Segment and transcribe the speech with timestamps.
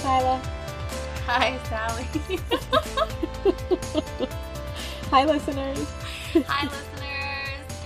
[0.00, 0.40] Tyla.
[1.26, 2.06] Hi, Sally.
[5.10, 5.86] Hi, listeners.
[6.46, 7.76] Hi, listeners.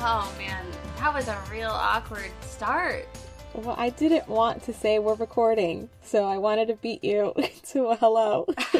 [0.00, 0.64] Oh, man.
[0.98, 3.08] That was a real awkward start.
[3.54, 7.34] Well, I didn't want to say we're recording, so I wanted to beat you
[7.70, 8.46] to a hello.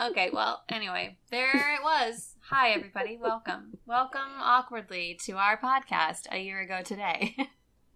[0.00, 2.36] okay, well, anyway, there it was.
[2.48, 3.18] Hi, everybody.
[3.20, 3.76] Welcome.
[3.84, 7.36] Welcome awkwardly to our podcast a year ago today.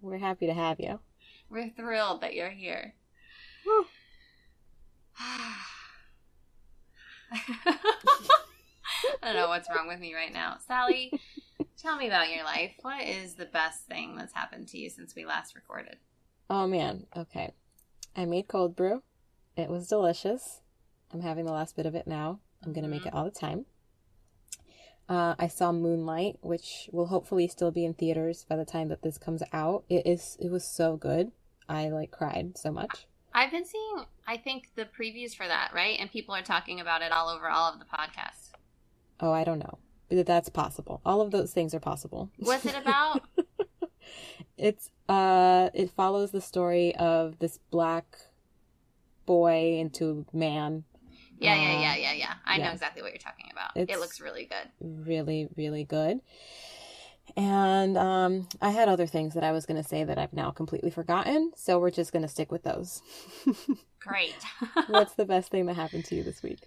[0.00, 1.00] We're happy to have you.
[1.50, 2.94] We're thrilled that you're here.
[7.30, 7.76] I
[9.22, 10.56] don't know what's wrong with me right now.
[10.66, 11.12] Sally,
[11.76, 12.72] tell me about your life.
[12.82, 15.96] What is the best thing that's happened to you since we last recorded?
[16.48, 17.52] Oh man, okay.
[18.16, 19.02] I made cold brew.
[19.56, 20.60] It was delicious.
[21.12, 22.40] I'm having the last bit of it now.
[22.64, 23.08] I'm going to make mm-hmm.
[23.08, 23.66] it all the time.
[25.08, 29.02] Uh, I saw Moonlight, which will hopefully still be in theaters by the time that
[29.02, 29.84] this comes out.
[29.88, 30.36] It is.
[30.40, 31.32] It was so good.
[31.68, 33.06] I like cried so much.
[33.32, 35.98] I've been seeing, I think, the previews for that, right?
[35.98, 38.50] And people are talking about it all over all of the podcasts.
[39.20, 39.78] Oh, I don't know.
[40.08, 41.00] But that's possible.
[41.04, 42.30] All of those things are possible.
[42.38, 43.22] What's it about?
[44.56, 48.16] it's uh it follows the story of this black
[49.26, 50.84] boy into man.
[51.40, 52.34] Yeah, yeah, Uh, yeah, yeah, yeah.
[52.44, 53.76] I know exactly what you're talking about.
[53.76, 54.68] It's- it looks really good.
[54.80, 56.20] Really, really good.
[57.36, 60.50] And um I had other things that I was going to say that I've now
[60.50, 63.02] completely forgotten, so we're just going to stick with those.
[64.00, 64.34] Great.
[64.88, 66.60] What's the best thing that happened to you this week?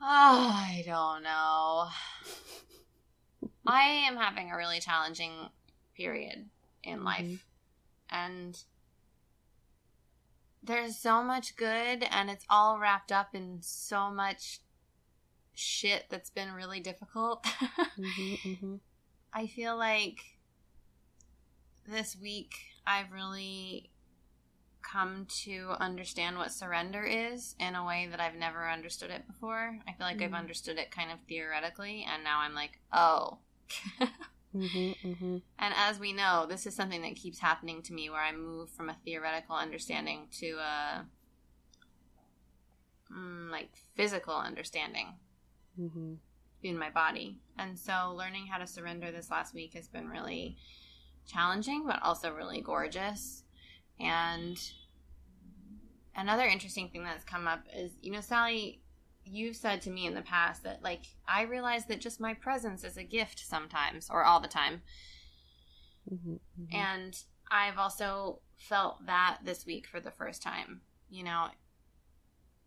[0.00, 1.88] Oh, I don't know.
[3.66, 5.32] I am having a really challenging
[5.94, 6.48] period
[6.82, 7.20] in life.
[7.26, 7.40] Mhm.
[8.10, 8.64] And
[10.62, 14.60] there's so much good, and it's all wrapped up in so much
[15.54, 17.46] shit that's been really difficult.
[17.96, 18.74] hmm hmm
[19.32, 20.20] I feel like
[21.86, 22.54] this week
[22.86, 23.90] I've really
[24.82, 29.78] come to understand what surrender is in a way that I've never understood it before.
[29.86, 30.38] I feel like I've Mm.
[30.38, 33.38] understood it kind of theoretically, and now I'm like, oh.
[34.52, 38.22] hmm hmm and as we know, this is something that keeps happening to me where
[38.22, 41.06] I move from a theoretical understanding to a
[43.12, 45.14] mm, like physical understanding
[45.76, 46.14] hmm
[46.62, 47.38] in my body.
[47.58, 50.58] And so learning how to surrender this last week has been really
[51.26, 53.44] challenging, but also really gorgeous.
[53.98, 54.60] And
[56.14, 58.80] another interesting thing that's come up is, you know, Sally,
[59.24, 62.84] you've said to me in the past that, like, I realize that just my presence
[62.84, 64.82] is a gift sometimes or all the time.
[66.08, 66.36] hmm
[66.72, 67.16] And
[67.50, 70.82] I've also felt that this week for the first time.
[71.08, 71.48] You know,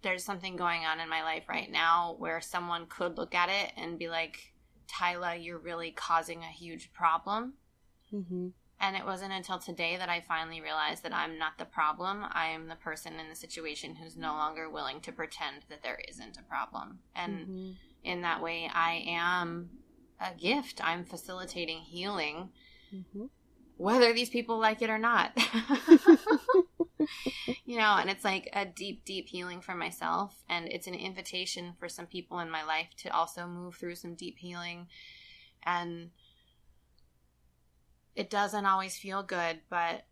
[0.01, 3.71] there's something going on in my life right now where someone could look at it
[3.77, 4.53] and be like,
[4.87, 7.53] Tyla, you're really causing a huge problem.
[8.11, 8.47] hmm
[8.83, 12.25] And it wasn't until today that I finally realized that I'm not the problem.
[12.29, 16.01] I am the person in the situation who's no longer willing to pretend that there
[16.09, 16.99] isn't a problem.
[17.15, 17.71] And hmm
[18.03, 19.69] in that way, I am
[20.19, 20.81] a gift.
[20.83, 22.49] I'm facilitating healing
[22.91, 23.27] hmm
[23.77, 25.31] whether these people like it or not.
[27.65, 30.43] you know, and it's like a deep, deep healing for myself.
[30.49, 34.15] And it's an invitation for some people in my life to also move through some
[34.15, 34.87] deep healing.
[35.65, 36.09] And
[38.15, 40.05] it doesn't always feel good, but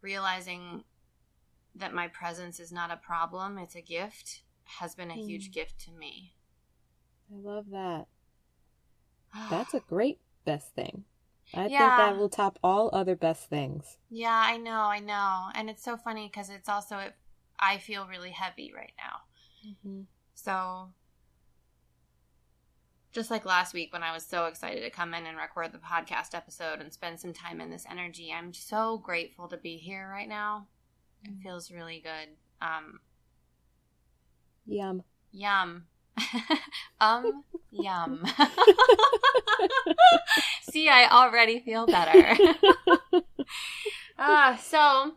[0.00, 0.84] realizing
[1.74, 5.52] that my presence is not a problem, it's a gift, has been a huge Mm.
[5.52, 6.34] gift to me.
[7.32, 8.06] I love that.
[9.50, 11.04] That's a great best thing.
[11.54, 13.98] I think that will top all other best things.
[14.10, 15.48] Yeah, I know, I know.
[15.54, 17.14] And it's so funny because it's also, it,
[17.58, 19.22] I feel really heavy right now.
[19.66, 20.02] Mm-hmm.
[20.34, 20.92] So,
[23.12, 25.78] just like last week when I was so excited to come in and record the
[25.78, 30.08] podcast episode and spend some time in this energy, I'm so grateful to be here
[30.10, 30.66] right now.
[31.24, 32.28] It feels really good.
[32.60, 33.00] Um,
[34.66, 35.02] Yum.
[35.30, 35.84] yum.
[37.00, 38.24] um, yum.
[40.70, 42.36] See, I already feel better.
[44.18, 45.12] uh, so,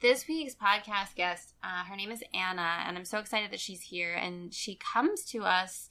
[0.00, 3.82] this week's podcast guest, uh, her name is Anna, and I'm so excited that she's
[3.82, 4.14] here.
[4.14, 5.88] And she comes to us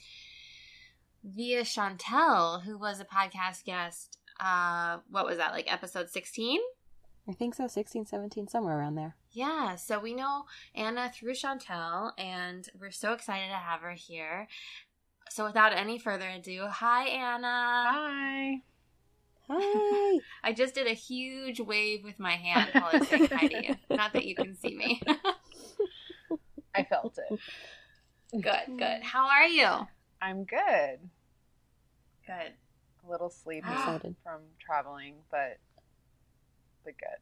[1.24, 4.18] via Chantel, who was a podcast guest.
[4.40, 6.60] Uh, what was that, like episode 16?
[7.30, 9.16] I think so, 16, 17, somewhere around there.
[9.32, 10.44] Yeah, so we know
[10.76, 14.48] Anna through Chantel, and we're so excited to have her here.
[15.30, 17.86] So, without any further ado, hi, Anna.
[17.92, 18.62] Hi.
[19.50, 20.20] Hi.
[20.44, 23.68] I just did a huge wave with my hand while I was saying hi to
[23.68, 23.76] you.
[23.96, 25.02] Not that you can see me.
[26.76, 27.40] I felt it.
[28.42, 29.04] good, good.
[29.04, 29.88] How are you?
[30.22, 31.10] I'm good.
[32.26, 32.54] Good.
[33.06, 34.16] A little sleepy Excited.
[34.24, 35.58] from traveling, but
[36.84, 37.20] but good.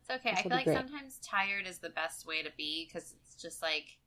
[0.00, 0.30] It's okay.
[0.30, 0.76] This I feel like great.
[0.76, 3.98] sometimes tired is the best way to be because it's just like,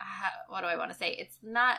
[0.00, 1.12] uh, what do I want to say?
[1.12, 1.78] It's not.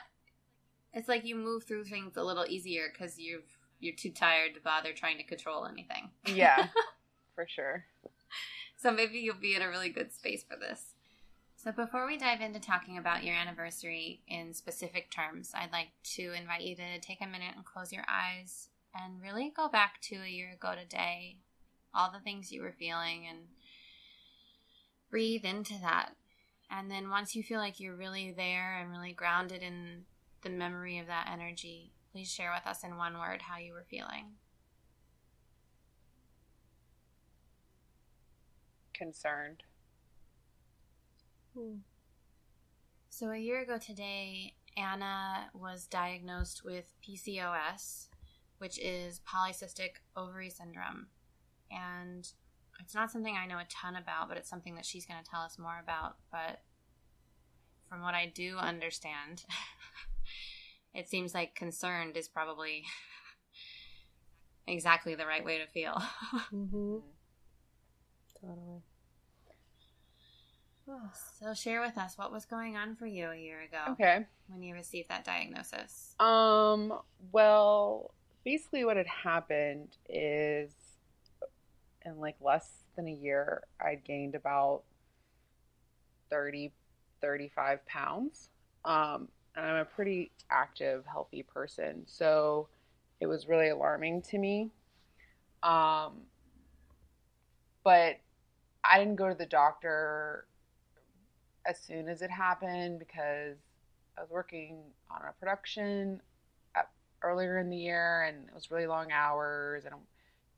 [0.93, 3.45] It's like you move through things a little easier because you've
[3.79, 6.11] you're too tired to bother trying to control anything.
[6.25, 6.67] Yeah,
[7.35, 7.85] for sure.
[8.77, 10.92] So maybe you'll be in a really good space for this.
[11.63, 16.33] So before we dive into talking about your anniversary in specific terms, I'd like to
[16.33, 20.15] invite you to take a minute and close your eyes and really go back to
[20.17, 21.37] a year ago today,
[21.93, 23.47] all the things you were feeling and
[25.09, 26.09] breathe into that.
[26.69, 30.03] And then once you feel like you're really there and really grounded in
[30.41, 33.85] the memory of that energy, please share with us in one word how you were
[33.89, 34.33] feeling.
[38.93, 39.63] Concerned.
[43.09, 48.07] So, a year ago today, Anna was diagnosed with PCOS,
[48.57, 51.07] which is polycystic ovary syndrome.
[51.69, 52.27] And
[52.79, 55.29] it's not something I know a ton about, but it's something that she's going to
[55.29, 56.17] tell us more about.
[56.31, 56.61] But
[57.87, 59.45] from what I do understand,
[60.93, 62.83] it seems like concerned is probably
[64.67, 66.01] exactly the right way to feel.
[66.53, 66.97] Mm-hmm.
[68.41, 68.81] Totally.
[71.39, 74.25] So, share with us what was going on for you a year ago Okay.
[74.47, 76.15] when you received that diagnosis.
[76.19, 76.93] Um,
[77.31, 78.11] well,
[78.43, 80.71] basically what had happened is
[82.05, 84.83] in like less than a year, I'd gained about
[86.29, 86.71] 30,
[87.21, 88.49] 35 pounds.
[88.85, 92.03] Um, and I'm a pretty active, healthy person.
[92.07, 92.67] So
[93.19, 94.71] it was really alarming to me.
[95.61, 96.23] Um,
[97.83, 98.17] but
[98.83, 100.45] I didn't go to the doctor
[101.65, 103.57] as soon as it happened because
[104.17, 104.77] I was working
[105.09, 106.21] on a production
[107.23, 109.97] earlier in the year and it was really long hours and I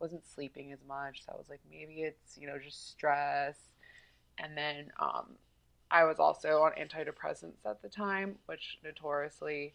[0.00, 1.24] wasn't sleeping as much.
[1.24, 3.56] So I was like, maybe it's, you know, just stress.
[4.38, 5.36] And then um,
[5.90, 9.72] I was also on antidepressants at the time, which notoriously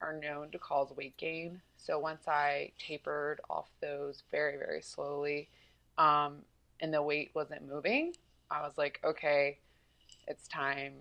[0.00, 1.60] are known to cause weight gain.
[1.76, 5.48] So once I tapered off those very, very slowly,
[5.98, 6.36] um,
[6.80, 8.14] and the weight wasn't moving,
[8.50, 9.58] I was like, okay,
[10.26, 10.94] it's time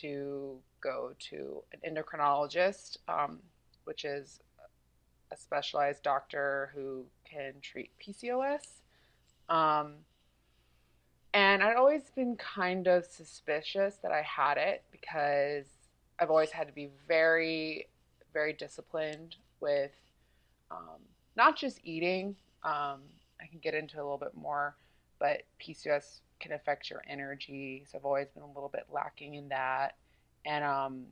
[0.00, 3.40] to go to an endocrinologist, um,
[3.84, 4.40] which is
[5.32, 8.80] a specialized doctor who can treat PCOS.
[9.48, 9.94] Um,
[11.32, 15.66] and I'd always been kind of suspicious that I had it because
[16.18, 17.88] I've always had to be very,
[18.32, 19.90] very disciplined with
[20.70, 21.00] um,
[21.36, 22.36] not just eating.
[22.62, 23.00] Um,
[23.40, 24.76] I can get into a little bit more,
[25.18, 27.84] but PCOS can affect your energy.
[27.90, 29.96] So I've always been a little bit lacking in that.
[30.44, 31.04] And um,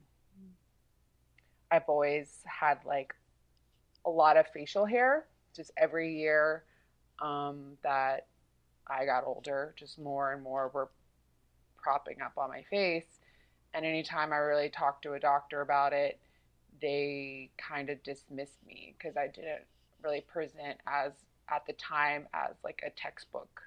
[1.71, 3.15] I've always had like
[4.05, 5.25] a lot of facial hair,
[5.57, 6.65] just every year
[7.19, 8.27] um, that
[8.87, 10.91] I got older, just more and more were
[11.79, 13.21] propping up on my face.
[13.73, 16.21] And anytime I really talked to a doctor about it,
[16.83, 19.63] they kind of dismissed me because I didn't
[20.03, 21.13] really present as,
[21.49, 23.63] at the time, as like a textbook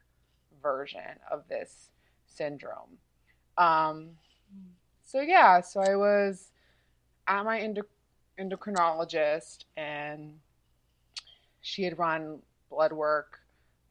[0.62, 1.90] version of this
[2.25, 2.97] syndrome.
[3.57, 4.12] Um,
[5.04, 6.52] so yeah, so I was
[7.28, 7.83] at my endo-
[8.40, 10.40] endocrinologist, and
[11.62, 13.40] she had run blood work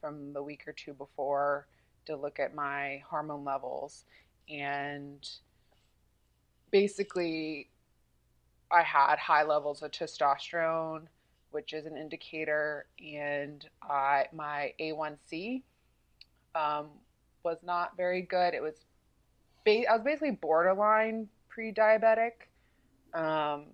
[0.01, 1.67] from the week or two before
[2.07, 4.05] to look at my hormone levels,
[4.49, 5.27] and
[6.71, 7.71] basically,
[8.71, 11.07] I had high levels of testosterone,
[11.53, 15.63] which is an indicator, and I my A1C
[16.55, 16.87] um,
[17.45, 18.55] was not very good.
[18.55, 18.75] It was,
[19.65, 22.33] ba- I was basically borderline pre-diabetic,
[23.15, 23.67] um,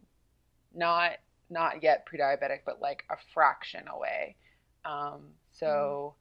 [0.74, 1.12] not
[1.52, 4.36] not yet pre-diabetic, but like a fraction away.
[4.84, 5.20] Um,
[5.50, 6.14] so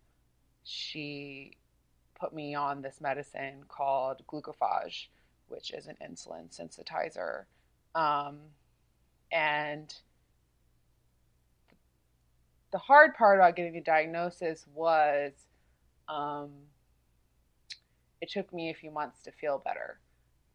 [0.64, 1.54] she
[2.20, 5.08] put me on this medicine called glucophage,
[5.48, 7.44] which is an insulin sensitizer,
[7.94, 8.40] um,
[9.32, 9.94] and
[12.72, 15.32] the hard part about getting the diagnosis was
[16.10, 16.52] um,
[18.22, 20.00] it took me a few months to feel better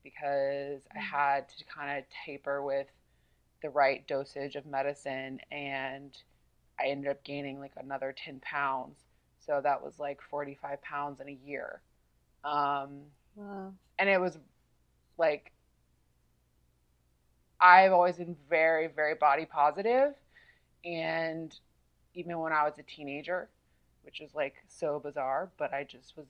[0.05, 2.89] because I had to kind of taper with
[3.63, 6.17] the right dosage of medicine and
[6.81, 8.99] I ended up gaining like another 10 pounds.
[9.41, 11.83] So that was like 45 pounds in a year.
[12.45, 13.03] Um,
[13.37, 13.75] Wow.
[13.99, 14.39] and it was
[15.19, 15.53] like,
[17.61, 20.15] I've always been very, very body positive,
[20.85, 21.55] And
[22.15, 23.51] even when I was a teenager,
[24.05, 26.27] which is like so bizarre, but I just was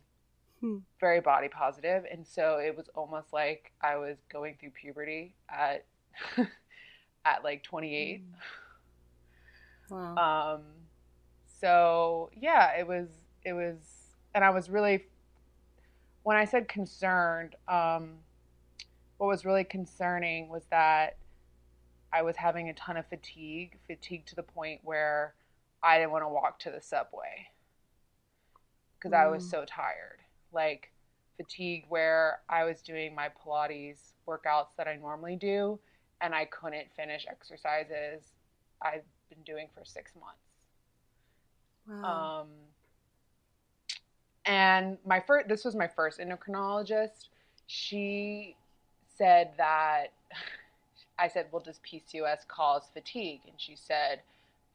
[0.61, 0.79] Hmm.
[1.01, 5.85] very body positive, and so it was almost like I was going through puberty at
[7.25, 8.25] at like 28.
[9.89, 10.23] Wow.
[10.23, 10.63] Um,
[11.47, 13.09] so yeah, it was
[13.45, 15.05] it was and I was really,
[16.23, 18.19] when I said concerned, um,
[19.19, 21.19] what was really concerning was that
[22.13, 25.35] I was having a ton of fatigue, fatigue to the point where
[25.83, 27.49] I didn't want to walk to the subway
[29.05, 29.51] because I was Mm.
[29.51, 30.21] so tired.
[30.51, 30.91] Like
[31.37, 35.79] fatigue where I was doing my Pilates workouts that I normally do
[36.23, 38.33] and I couldn't finish exercises
[38.81, 40.41] I've been doing for six months.
[41.87, 42.41] Wow.
[42.41, 42.49] Um,
[44.47, 47.29] and my first, this was my first endocrinologist.
[47.67, 48.57] She
[49.07, 50.13] said that
[51.19, 54.23] I said, "Well, does PCOS cause fatigue?" And she said,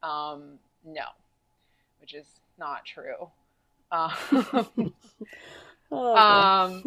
[0.02, 1.06] um, "No,"
[2.00, 3.30] which is not true.
[3.92, 4.92] Um,
[5.92, 6.84] Oh, um,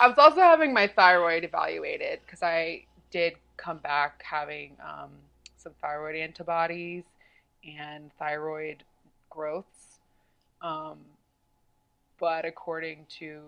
[0.00, 5.10] I was also having my thyroid evaluated because I did come back having um,
[5.56, 7.04] some thyroid antibodies
[7.78, 8.84] and thyroid
[9.28, 9.98] growths.
[10.62, 10.98] Um,
[12.18, 13.42] but according to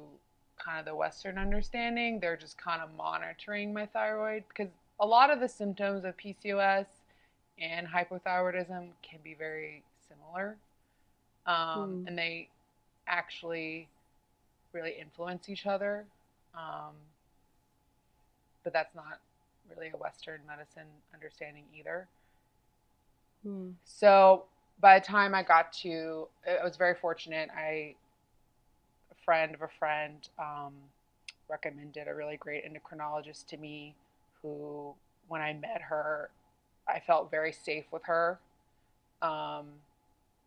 [0.62, 4.68] kind of the Western understanding, they're just kind of monitoring my thyroid because
[5.00, 6.86] a lot of the symptoms of PCOS
[7.58, 10.56] and hypothyroidism can be very similar.
[11.46, 12.08] Um, Hmm.
[12.08, 12.48] And they
[13.06, 13.88] actually
[14.72, 16.04] really influence each other.
[16.54, 16.94] Um,
[18.64, 19.20] but that's not
[19.70, 22.08] really a Western medicine understanding either.
[23.42, 23.70] Hmm.
[23.84, 24.44] So
[24.80, 27.48] by the time I got to, I was very fortunate.
[27.56, 27.94] I,
[29.10, 30.72] a friend of a friend, um,
[31.48, 33.94] recommended a really great endocrinologist to me
[34.42, 34.94] who,
[35.28, 36.30] when I met her,
[36.88, 38.38] I felt very safe with her,
[39.22, 39.66] um,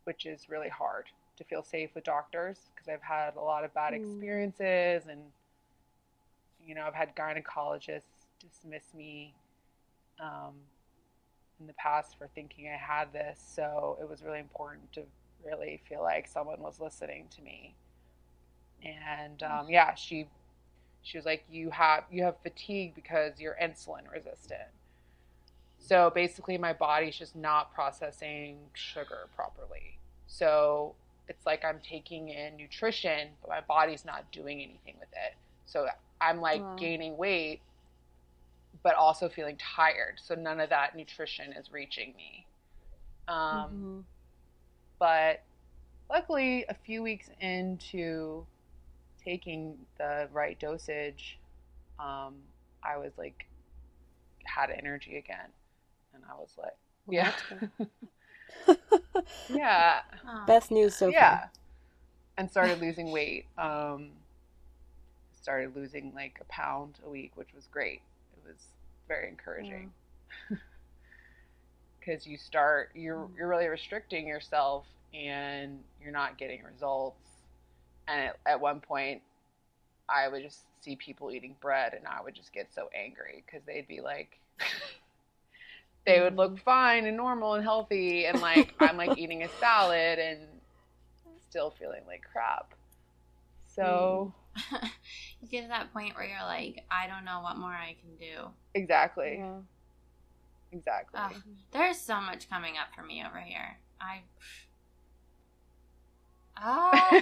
[0.10, 1.06] which is really hard
[1.38, 3.98] to feel safe with doctors because I've had a lot of bad Mm.
[3.98, 5.22] experiences and,
[6.60, 9.36] you know, I've had gynecologists dismiss me.
[10.20, 10.56] Um,
[11.60, 13.40] in the past for thinking I had this.
[13.56, 15.04] So it was really important to
[15.46, 17.76] really feel like someone was listening to me.
[18.84, 20.28] And um, yeah, she
[21.02, 24.72] she was like, "You have you have fatigue because you're insulin resistant."
[25.78, 29.99] So basically, my body's just not processing sugar properly.
[30.30, 30.98] So
[31.30, 35.36] it's like I'm taking in nutrition, but my body's not doing anything with it.
[35.66, 35.88] So
[36.22, 36.76] I'm like Wow.
[36.78, 37.64] gaining weight
[38.84, 40.20] but also feeling tired.
[40.24, 42.48] So none of that nutrition is reaching me.
[43.28, 44.06] Um, Mhm.
[45.00, 45.46] But
[46.12, 48.48] luckily, a few weeks into
[49.24, 51.40] taking the right dosage,
[52.00, 52.44] um,
[52.84, 53.50] I was like,
[54.46, 55.54] had energy again.
[56.14, 57.34] And I was like, Well, yeah.
[58.68, 58.80] that's
[59.14, 59.24] good.
[59.50, 60.02] yeah.
[60.48, 61.38] Best news so yeah.
[61.40, 61.52] far.
[62.38, 63.46] And started losing weight.
[63.58, 64.10] Um,
[65.42, 68.02] started losing like a pound a week, which was great.
[68.38, 68.58] It was
[69.08, 69.92] very encouraging.
[72.00, 73.38] Because you start, you're Mm.
[73.38, 77.20] you're really restricting yourself, and you're not getting results.
[78.08, 79.22] And at, at one point,
[80.08, 83.64] I would just see people eating bread, and I would just get so angry because
[83.66, 84.40] they'd be like,
[86.06, 90.20] they would look fine and normal and healthy, and like I'm like eating a salad
[90.20, 90.40] and
[91.50, 92.74] still feeling like crap.
[93.76, 94.34] So
[95.42, 98.16] you get to that point where you're like, I don't know what more I can
[98.18, 98.48] do.
[98.74, 99.60] exactly, Yeah.
[100.72, 101.20] exactly.
[101.22, 101.34] Ugh,
[101.72, 103.78] there's so much coming up for me over here.
[104.02, 104.22] I.
[106.62, 107.22] Ah,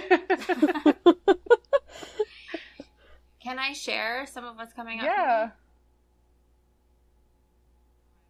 [3.42, 5.04] can I share some of what's coming up?
[5.06, 5.16] for me?
[5.16, 5.50] yeah.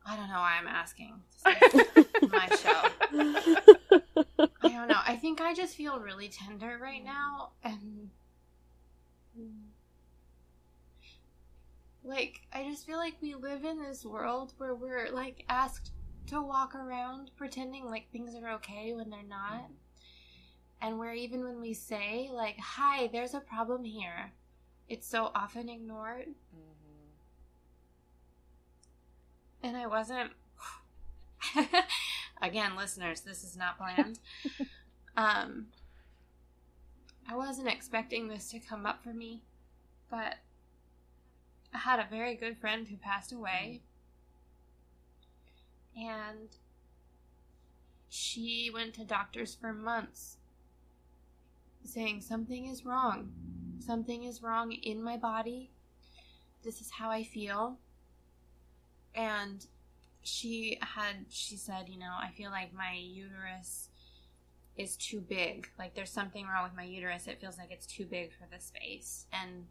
[0.08, 1.14] I don't know why I'm asking.
[2.30, 2.82] My show.
[4.62, 5.00] I don't know.
[5.06, 8.10] I think I just feel really tender right now, and
[12.04, 15.92] like I just feel like we live in this world where we're like asked
[16.28, 19.66] to walk around pretending like things are okay when they're not,
[20.80, 24.32] and where even when we say like "Hi, there's a problem here,"
[24.88, 26.28] it's so often ignored.
[26.54, 26.77] Mhm.
[29.62, 30.30] And I wasn't.
[32.42, 34.20] Again, listeners, this is not planned.
[35.16, 35.66] um,
[37.28, 39.42] I wasn't expecting this to come up for me,
[40.10, 40.36] but
[41.74, 43.82] I had a very good friend who passed away.
[45.96, 46.48] And
[48.08, 50.36] she went to doctors for months
[51.84, 53.32] saying something is wrong.
[53.80, 55.70] Something is wrong in my body.
[56.62, 57.78] This is how I feel
[59.14, 59.66] and
[60.22, 63.88] she had she said you know i feel like my uterus
[64.78, 65.68] is too big.
[65.78, 67.26] Like there's something wrong with my uterus.
[67.26, 69.26] It feels like it's too big for the space.
[69.32, 69.66] And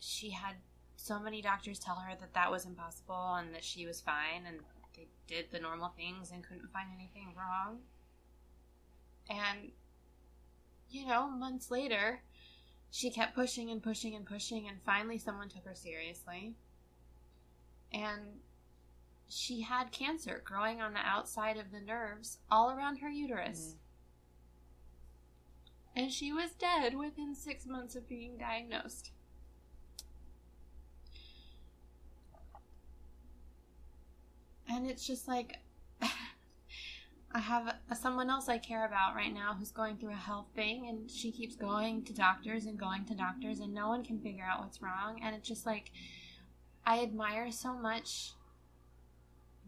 [0.00, 0.56] she had
[0.96, 4.58] so many doctors tell her that that was impossible and that she was fine and
[4.96, 7.78] they did the normal things and couldn't find anything wrong.
[9.30, 9.70] And
[10.90, 12.20] you know, months later,
[12.90, 16.54] she kept pushing and pushing and pushing, and finally someone took her seriously.
[17.92, 18.40] And
[19.28, 23.74] she had cancer growing on the outside of the nerves all around her uterus.
[23.74, 23.78] Mm-hmm.
[25.94, 29.10] And she was dead within six months of being diagnosed.
[34.68, 35.58] And it's just like,
[36.00, 40.46] I have a, someone else I care about right now who's going through a health
[40.54, 44.18] thing, and she keeps going to doctors and going to doctors, and no one can
[44.20, 45.20] figure out what's wrong.
[45.22, 45.90] And it's just like,
[46.84, 48.32] I admire so much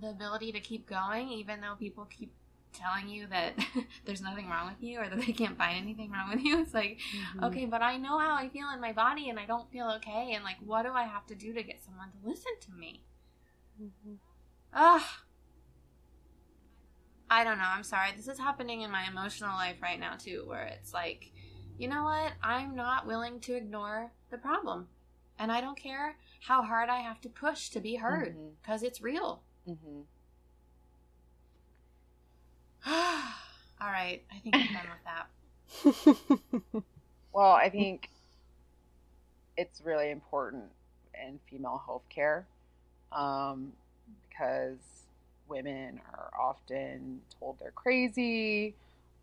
[0.00, 2.32] the ability to keep going, even though people keep
[2.72, 3.54] telling you that
[4.04, 6.58] there's nothing wrong with you or that they can't find anything wrong with you.
[6.64, 7.44] It's like, mm-hmm.
[7.44, 10.32] okay, but I know how I feel in my body and I don't feel okay.
[10.34, 13.02] And like, what do I have to do to get someone to listen to me?
[13.80, 14.14] Mm-hmm.
[14.74, 15.02] Ugh.
[17.30, 17.64] I don't know.
[17.66, 18.10] I'm sorry.
[18.16, 21.32] This is happening in my emotional life right now, too, where it's like,
[21.78, 22.32] you know what?
[22.42, 24.88] I'm not willing to ignore the problem.
[25.38, 28.86] And I don't care how hard I have to push to be heard because mm-hmm.
[28.86, 29.40] it's real.
[29.66, 30.00] Mm-hmm.
[33.80, 34.86] All right, I think I'm done
[35.94, 36.82] with that.
[37.32, 38.10] well, I think
[39.56, 40.64] it's really important
[41.14, 42.44] in female healthcare
[43.10, 43.72] um,
[44.28, 44.76] because
[45.48, 48.74] women are often told they're crazy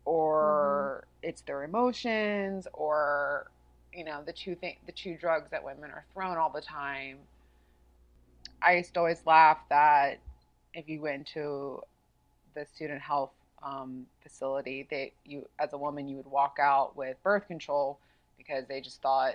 [0.04, 1.28] or mm-hmm.
[1.28, 3.51] it's their emotions or
[3.94, 7.18] you know the two thing the two drugs that women are thrown all the time
[8.62, 10.18] i used to always laugh that
[10.74, 11.80] if you went to
[12.54, 13.30] the student health
[13.62, 17.98] um, facility, they you as a woman you would walk out with birth control
[18.36, 19.34] because they just thought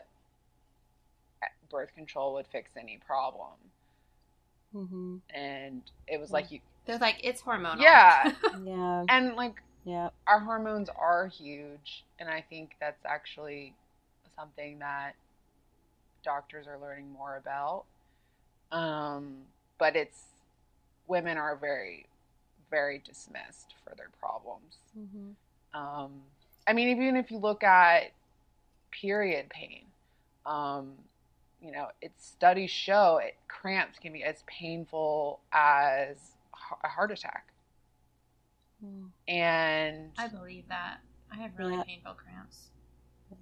[1.69, 3.53] birth control would fix any problem.
[4.75, 5.17] Mm-hmm.
[5.33, 6.33] And it was yeah.
[6.33, 6.59] like you.
[6.85, 7.79] They're like it's hormonal.
[7.79, 8.33] Yeah,
[8.65, 13.73] yeah, and like yeah, our hormones are huge, and I think that's actually
[14.37, 15.15] something that
[16.23, 17.85] doctors are learning more about.
[18.71, 19.37] Um,
[19.77, 20.23] but it's
[21.07, 22.07] women are very,
[22.69, 24.77] very dismissed for their problems.
[24.97, 25.79] Mm-hmm.
[25.79, 26.11] Um,
[26.67, 28.11] I mean, even if you look at
[28.91, 29.83] period pain,
[30.45, 30.93] um,
[31.61, 36.17] you know, its studies show it cramps can be as painful as
[36.83, 37.47] a heart attack.
[38.83, 39.09] Mm.
[39.27, 40.99] And I believe that.
[41.31, 41.83] I have really yeah.
[41.83, 42.69] painful cramps.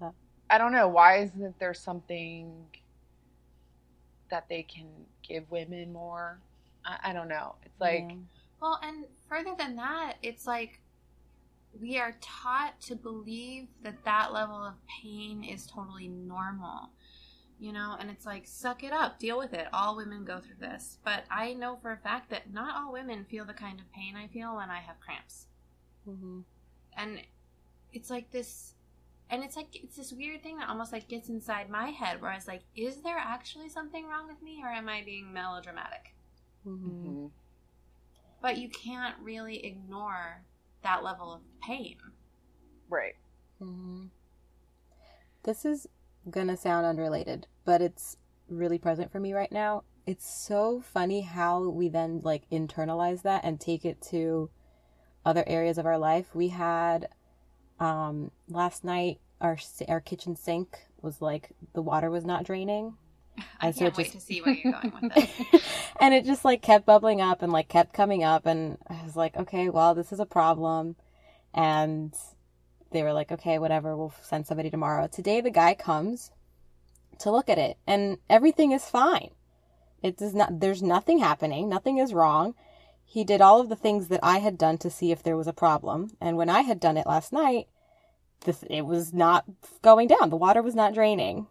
[0.01, 0.09] Yeah.
[0.49, 2.53] I don't know why isn't there something
[4.29, 4.87] that they can
[5.27, 6.39] give women more?
[6.85, 7.55] I, I don't know.
[7.63, 8.15] It's like, yeah.
[8.61, 10.79] well, and further than that, it's like
[11.81, 16.89] we are taught to believe that that level of pain is totally normal
[17.59, 20.55] you know and it's like suck it up deal with it all women go through
[20.59, 23.91] this but i know for a fact that not all women feel the kind of
[23.91, 25.47] pain i feel when i have cramps
[26.07, 26.39] mm-hmm.
[26.97, 27.21] and
[27.93, 28.74] it's like this
[29.29, 32.31] and it's like it's this weird thing that almost like gets inside my head where
[32.31, 36.15] i was like is there actually something wrong with me or am i being melodramatic
[36.67, 37.27] Mm-hmm.
[38.41, 40.43] But you can't really ignore
[40.83, 41.97] that level of pain.
[42.89, 43.15] Right.
[43.61, 44.05] Mm-hmm.
[45.43, 45.87] This is
[46.29, 48.17] gonna sound unrelated, but it's
[48.49, 49.83] really present for me right now.
[50.05, 54.49] It's so funny how we then like internalize that and take it to
[55.25, 56.35] other areas of our life.
[56.35, 57.09] We had
[57.79, 59.57] um last night our
[59.87, 62.95] our kitchen sink was like the water was not draining
[63.59, 64.11] I can't so wait just...
[64.13, 65.61] to see where you're going with this.
[65.99, 69.15] and it just like kept bubbling up and like kept coming up, and I was
[69.15, 70.95] like, okay, well, this is a problem.
[71.53, 72.13] And
[72.91, 75.07] they were like, okay, whatever, we'll send somebody tomorrow.
[75.07, 76.31] Today, the guy comes
[77.19, 79.31] to look at it, and everything is fine.
[80.01, 80.59] It does not.
[80.59, 81.69] There's nothing happening.
[81.69, 82.55] Nothing is wrong.
[83.05, 85.47] He did all of the things that I had done to see if there was
[85.47, 87.67] a problem, and when I had done it last night,
[88.41, 89.45] this, it was not
[89.81, 90.29] going down.
[90.29, 91.47] The water was not draining.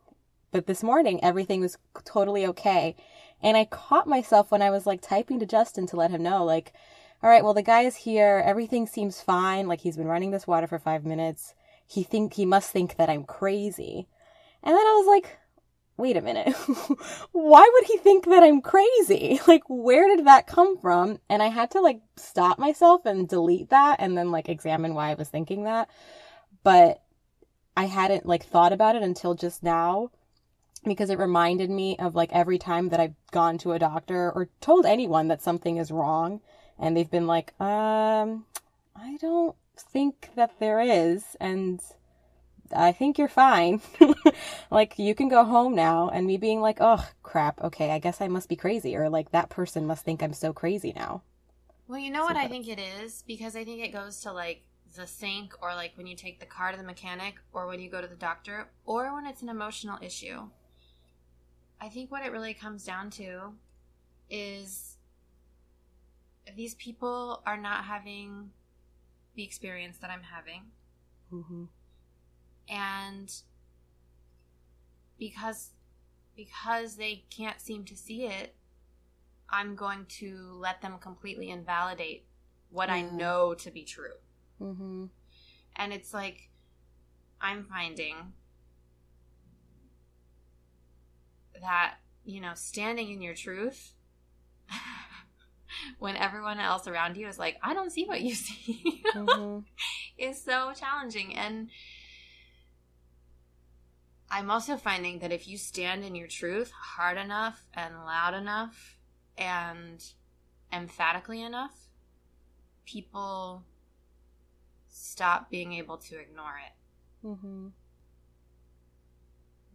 [0.50, 2.94] But this morning, everything was totally okay.
[3.42, 6.44] And I caught myself when I was like typing to Justin to let him know,
[6.44, 6.72] like,
[7.22, 8.42] all right, well, the guy is here.
[8.44, 9.66] Everything seems fine.
[9.66, 11.54] Like he's been running this water for five minutes.
[11.86, 14.06] He think he must think that I'm crazy.
[14.62, 15.38] And then I was like,
[15.96, 16.54] wait a minute.
[17.32, 19.40] Why would he think that I'm crazy?
[19.48, 21.18] Like, where did that come from?
[21.28, 25.10] And I had to like stop myself and delete that and then like examine why
[25.10, 25.88] I was thinking that.
[26.62, 27.02] But
[27.76, 30.10] I hadn't like thought about it until just now
[30.84, 34.48] because it reminded me of like every time that I've gone to a doctor or
[34.60, 36.40] told anyone that something is wrong
[36.78, 38.46] and they've been like, um,
[38.96, 41.36] I don't think that there is.
[41.40, 41.80] And
[42.74, 43.80] I think you're fine.
[44.70, 46.08] like, you can go home now.
[46.08, 47.60] And me being like, oh, crap.
[47.62, 48.96] Okay, I guess I must be crazy.
[48.96, 51.22] Or like, that person must think I'm so crazy now.
[51.86, 53.22] Well, you know so what I think it is?
[53.26, 54.62] Because I think it goes to like
[54.94, 57.90] the sink or like when you take the car to the mechanic or when you
[57.90, 60.48] go to the doctor or when it's an emotional issue.
[61.80, 63.52] I think what it really comes down to
[64.30, 64.96] is
[66.56, 68.50] these people are not having
[69.34, 70.62] the experience that I'm having.
[71.32, 71.64] Mm-hmm.
[72.68, 73.32] And
[75.18, 75.70] because
[76.36, 78.54] because they can't seem to see it,
[79.48, 82.26] I'm going to let them completely invalidate
[82.70, 84.16] what I know to be true.
[84.60, 85.04] Mm-hmm.
[85.76, 86.50] And it's like
[87.40, 88.16] I'm finding
[91.60, 93.92] that, you know, standing in your truth
[95.98, 99.60] when everyone else around you is like, I don't see what you see, Mm-hmm.
[100.18, 101.36] is so challenging.
[101.36, 101.68] And
[104.34, 108.98] I'm also finding that if you stand in your truth hard enough and loud enough
[109.38, 110.04] and
[110.72, 111.86] emphatically enough,
[112.84, 113.62] people
[114.88, 116.72] stop being able to ignore it.
[117.24, 117.68] Mm-hmm.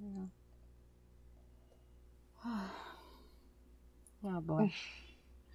[0.03, 0.25] Yeah.
[4.25, 4.73] oh boy.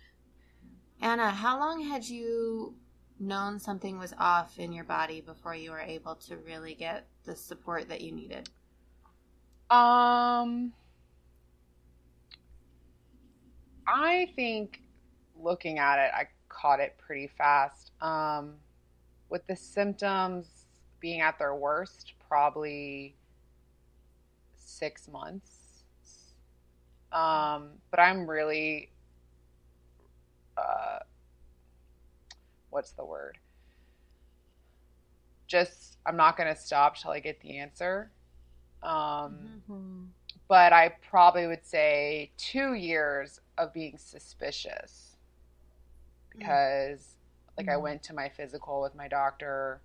[1.03, 2.75] Anna, how long had you
[3.21, 7.37] known something was off in your body before you were able to really get the
[7.37, 8.49] support that you needed?
[9.71, 10.73] Um,
[13.87, 14.81] I think
[15.41, 17.93] looking at it, I caught it pretty fast.
[18.01, 18.55] Um,
[19.29, 20.67] with the symptoms
[21.01, 23.17] being at their worst, probably
[24.57, 25.85] six months.
[27.13, 28.91] Um, but I'm really,
[30.57, 30.99] uh,
[32.71, 33.39] what's the word?
[35.47, 38.11] Just, I'm not going to stop till I get the answer.
[38.85, 40.05] Um, Mm-hmm.
[40.49, 45.17] but I probably would say two years of being suspicious
[46.31, 47.17] because,
[47.57, 47.79] like, I Mhm.
[47.79, 49.83] went to my physical with my doctor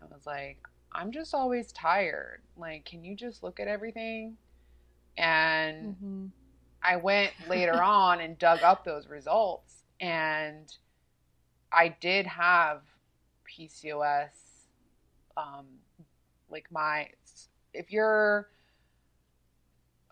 [0.00, 0.58] and was like,
[0.92, 2.42] I'm just always tired.
[2.56, 4.38] Like, can you just look at everything?
[5.16, 6.26] And Mm-hmm.
[6.82, 10.72] I went later on and dug up those results, and
[11.72, 12.82] I did have
[13.44, 14.68] PCOS.
[15.36, 15.66] Um,
[16.50, 17.08] like my,
[17.74, 18.48] if you're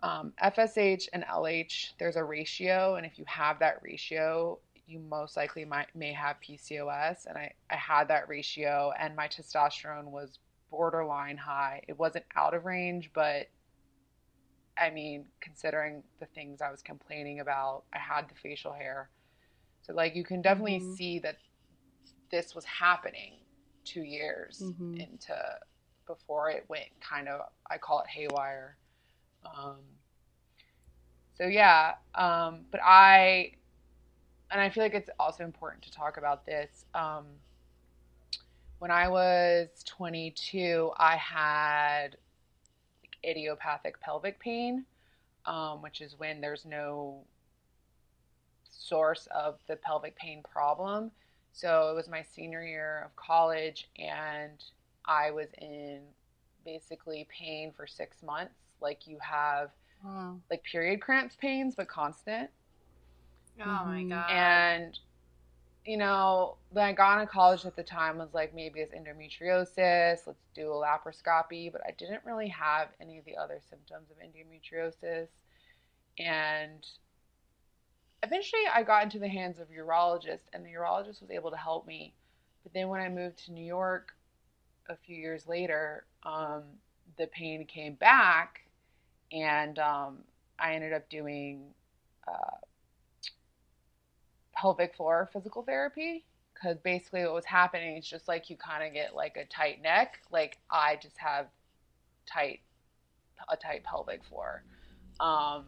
[0.03, 5.37] um, FSH and LH, there's a ratio, and if you have that ratio, you most
[5.37, 7.25] likely might may have PCOS.
[7.27, 10.39] And I, I had that ratio, and my testosterone was
[10.71, 11.83] borderline high.
[11.87, 13.47] It wasn't out of range, but
[14.77, 19.09] I mean, considering the things I was complaining about, I had the facial hair.
[19.81, 20.97] So, like, you can definitely Mhm.
[20.97, 21.37] see that
[22.31, 23.39] this was happening
[23.85, 24.95] two years Mhm.
[24.95, 25.59] into
[26.15, 28.75] before it went kind of, I call it haywire.
[29.45, 29.77] Um,
[31.37, 31.93] so, yeah.
[32.15, 33.53] Um, but I,
[34.51, 36.85] and I feel like it's also important to talk about this.
[36.93, 37.25] Um,
[38.79, 42.17] when I was 22, I had
[43.01, 44.85] like idiopathic pelvic pain,
[45.45, 47.21] um, which is when there's no
[48.69, 51.11] source of the pelvic pain problem.
[51.53, 54.63] So it was my senior year of college, and
[55.11, 56.01] I was in
[56.65, 58.55] basically pain for six months.
[58.81, 59.71] Like you have
[60.03, 60.41] Wow.
[60.51, 62.51] like period cramps pains, but constant.
[63.61, 64.09] Oh my Mhm.
[64.09, 64.25] god.
[64.27, 64.97] And
[65.85, 70.27] you know, the I gynecologist at the time was like, maybe it's endometriosis.
[70.27, 71.71] Let's do a laparoscopy.
[71.71, 75.29] But I didn't really have any of the other symptoms of endometriosis.
[76.19, 76.85] And
[78.23, 81.57] eventually, I got into the hands of a urologist, and the urologist was able to
[81.57, 82.15] help me.
[82.63, 84.15] But then when I moved to New York
[84.89, 86.63] a few years later, um,
[87.17, 88.61] the pain came back,
[89.31, 90.19] and um,
[90.59, 91.61] I ended up doing.
[92.27, 92.57] Uh,
[94.61, 98.93] pelvic floor physical therapy because basically what was happening is just like you kind of
[98.93, 101.47] get like a tight neck like i just have
[102.27, 102.59] tight
[103.49, 104.63] a tight pelvic floor
[105.19, 105.65] um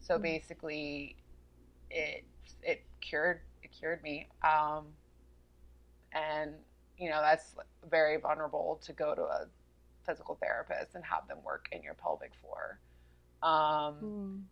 [0.00, 1.16] so basically
[1.90, 2.24] it
[2.62, 4.84] it cured it cured me um
[6.12, 6.52] and
[6.98, 7.54] you know that's
[7.90, 9.46] very vulnerable to go to a
[10.06, 12.78] physical therapist and have them work in your pelvic floor
[13.42, 14.42] um Mm.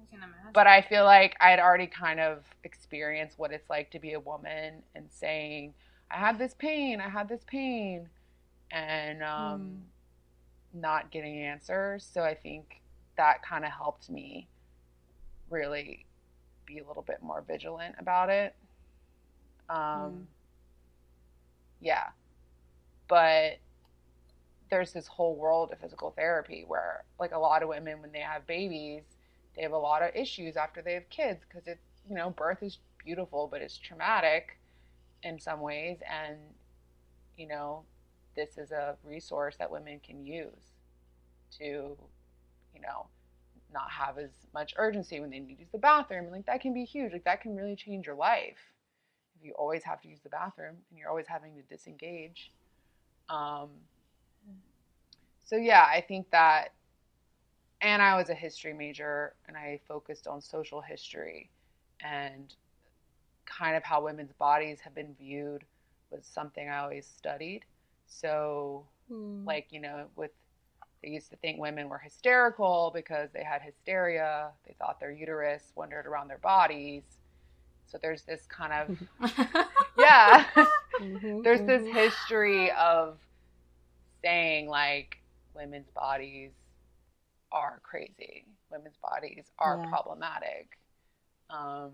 [0.00, 4.14] I but I feel like I'd already kind of experienced what it's like to be
[4.14, 5.74] a woman and saying,
[6.10, 8.08] I have this pain, I have this pain,
[8.70, 9.78] and um,
[10.72, 12.08] not getting answers.
[12.10, 12.80] So I think
[13.16, 14.48] that kind of helped me
[15.50, 16.06] really
[16.66, 18.54] be a little bit more vigilant about it.
[19.68, 20.26] Um, Mm.
[21.80, 22.08] Yeah.
[23.08, 23.58] But
[24.70, 28.20] there's this whole world of physical therapy where, like, a lot of women, when they
[28.20, 29.02] have babies,
[29.56, 32.62] they have a lot of issues after they have kids because it's you know birth
[32.62, 34.58] is beautiful but it's traumatic
[35.24, 36.38] in some ways and
[37.36, 37.84] you know,
[38.36, 40.74] this is a resource that women can use
[41.58, 41.64] to,
[42.74, 43.06] you know,
[43.72, 46.30] not have as much urgency when they need to use the bathroom.
[46.30, 47.12] Like that can be huge.
[47.12, 48.56] Like that can really change your life
[49.38, 52.50] if you always have to use the bathroom and you're always having to disengage.
[53.28, 53.68] Um,
[55.44, 56.72] so yeah, I think that,
[57.80, 61.50] and I was a history major and I focused on social history
[62.04, 62.54] and
[63.46, 65.64] kind of how women's bodies have been viewed
[66.10, 67.64] was something I always studied.
[68.06, 69.46] So, mm.
[69.46, 70.30] like, you know, with
[71.02, 74.50] they used to think women were hysterical because they had hysteria.
[74.66, 77.04] They thought their uterus wandered around their bodies.
[77.90, 79.30] So there's this kind of,
[79.98, 80.44] yeah,
[81.00, 81.96] mm-hmm, there's this mm-hmm.
[81.96, 83.18] history of
[84.22, 85.18] saying like
[85.54, 86.52] women's bodies
[87.50, 89.88] are crazy, women's bodies are yeah.
[89.88, 90.78] problematic.
[91.50, 91.92] Um,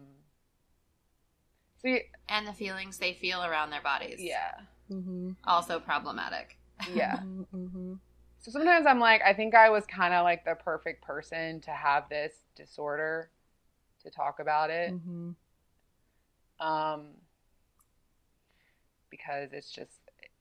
[1.81, 4.53] so you, and the feelings they feel around their bodies, yeah,
[4.91, 5.31] mm-hmm.
[5.45, 6.59] also problematic.
[6.93, 7.21] Yeah.
[7.55, 7.95] Mm-hmm.
[8.41, 11.71] So sometimes I'm like, I think I was kind of like the perfect person to
[11.71, 13.31] have this disorder
[14.03, 14.93] to talk about it.
[14.93, 15.31] Mm-hmm.
[16.67, 17.07] Um,
[19.11, 20.01] because it's just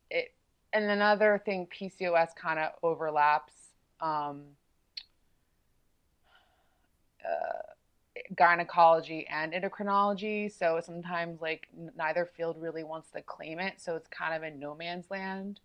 [0.10, 0.34] it.
[0.72, 3.54] And another thing, PCOS kind of overlaps.
[4.00, 4.44] Um,
[7.24, 7.62] uh,
[8.36, 10.52] gynecology and endocrinology.
[10.52, 13.80] So sometimes like neither field really wants to claim it.
[13.80, 15.60] So it's kind of in no man's land.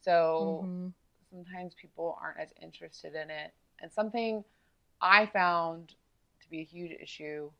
[0.00, 0.88] So mm-hmm
[1.32, 3.52] sometimes people aren't as interested in it.
[3.80, 4.44] And something
[5.00, 5.94] I found
[6.42, 7.50] to be a huge issue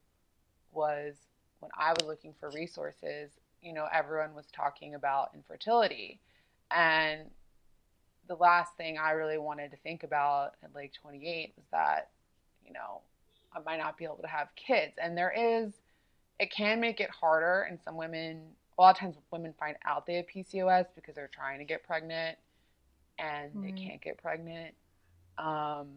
[0.72, 1.14] was
[1.62, 3.31] when I was looking for resources,
[3.62, 6.18] you know, everyone was talking about infertility.
[6.72, 7.31] And
[8.27, 12.11] the last thing I really wanted to think about at like 28 was that,
[12.66, 13.01] you know,
[13.55, 14.94] I might not be able to have kids.
[15.01, 15.72] And there is,
[16.40, 17.62] it can make it harder.
[17.62, 18.42] And some women,
[18.77, 21.85] a lot of times women find out they have PCOS because they're trying to get
[21.85, 22.38] pregnant
[23.18, 23.62] and mm.
[23.62, 24.75] they can't get pregnant.
[25.38, 25.90] Um,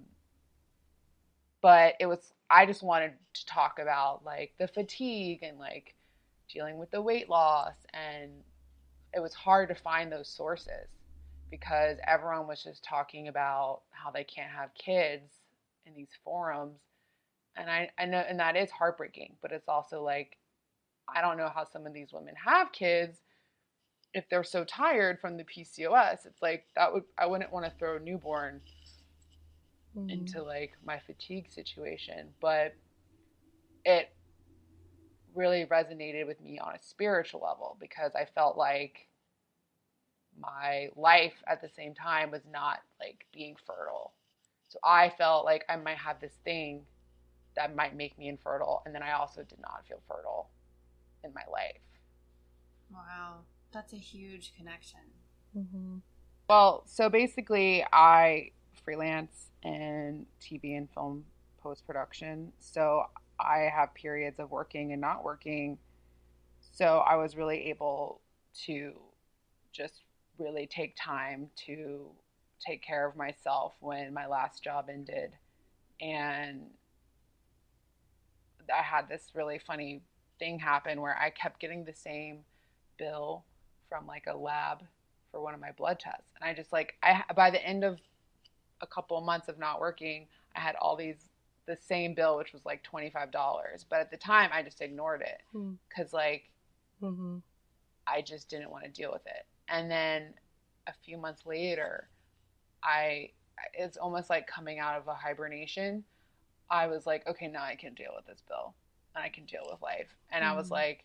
[1.65, 5.95] but it was I just wanted to talk about like the fatigue and like
[6.47, 8.29] dealing with the weight loss and
[9.15, 10.87] it was hard to find those sources
[11.49, 15.31] because everyone was just talking about how they can't have kids
[15.87, 16.77] in these forums.
[17.57, 20.37] And I, I know and that is heartbreaking but it's also like
[21.15, 23.17] I don't know how some of these women have kids.
[24.13, 27.71] If they're so tired from the PCOS, it's like that would I wouldn't want to
[27.79, 28.61] throw newborn
[29.97, 30.09] mm.
[30.09, 32.75] into like my fatigue situation, but
[33.83, 34.09] it
[35.33, 39.07] really resonated with me on a spiritual level because I felt like
[40.39, 44.13] my life at the same time was not like being fertile.
[44.67, 46.85] So I felt like I might have this thing
[47.55, 50.49] that might make me infertile and then I also did not feel fertile
[51.23, 51.81] in my life.
[52.91, 53.41] Wow.
[53.71, 54.99] That's a huge connection.
[55.55, 55.97] Mm-hmm.
[56.49, 58.51] Well, so basically, I
[58.83, 61.25] freelance in TV and film
[61.61, 62.53] post production.
[62.59, 63.03] So
[63.39, 65.77] I have periods of working and not working.
[66.71, 68.21] So I was really able
[68.65, 68.93] to
[69.73, 70.03] just
[70.37, 72.05] really take time to
[72.65, 75.31] take care of myself when my last job ended.
[75.99, 76.67] And
[78.73, 80.01] I had this really funny
[80.39, 82.39] thing happen where I kept getting the same
[82.97, 83.43] bill
[83.89, 84.83] from like a lab
[85.31, 86.31] for one of my blood tests.
[86.39, 87.99] And I just like I by the end of
[88.81, 91.29] a couple of months of not working, I had all these
[91.67, 95.41] the same bill which was like $25 but at the time i just ignored it
[95.89, 96.15] because hmm.
[96.15, 96.51] like
[97.01, 97.37] mm-hmm.
[98.05, 100.31] i just didn't want to deal with it and then
[100.85, 102.07] a few months later
[102.83, 103.27] i
[103.73, 106.03] it's almost like coming out of a hibernation
[106.69, 108.75] i was like okay now i can deal with this bill
[109.15, 110.53] and i can deal with life and mm-hmm.
[110.53, 111.03] i was like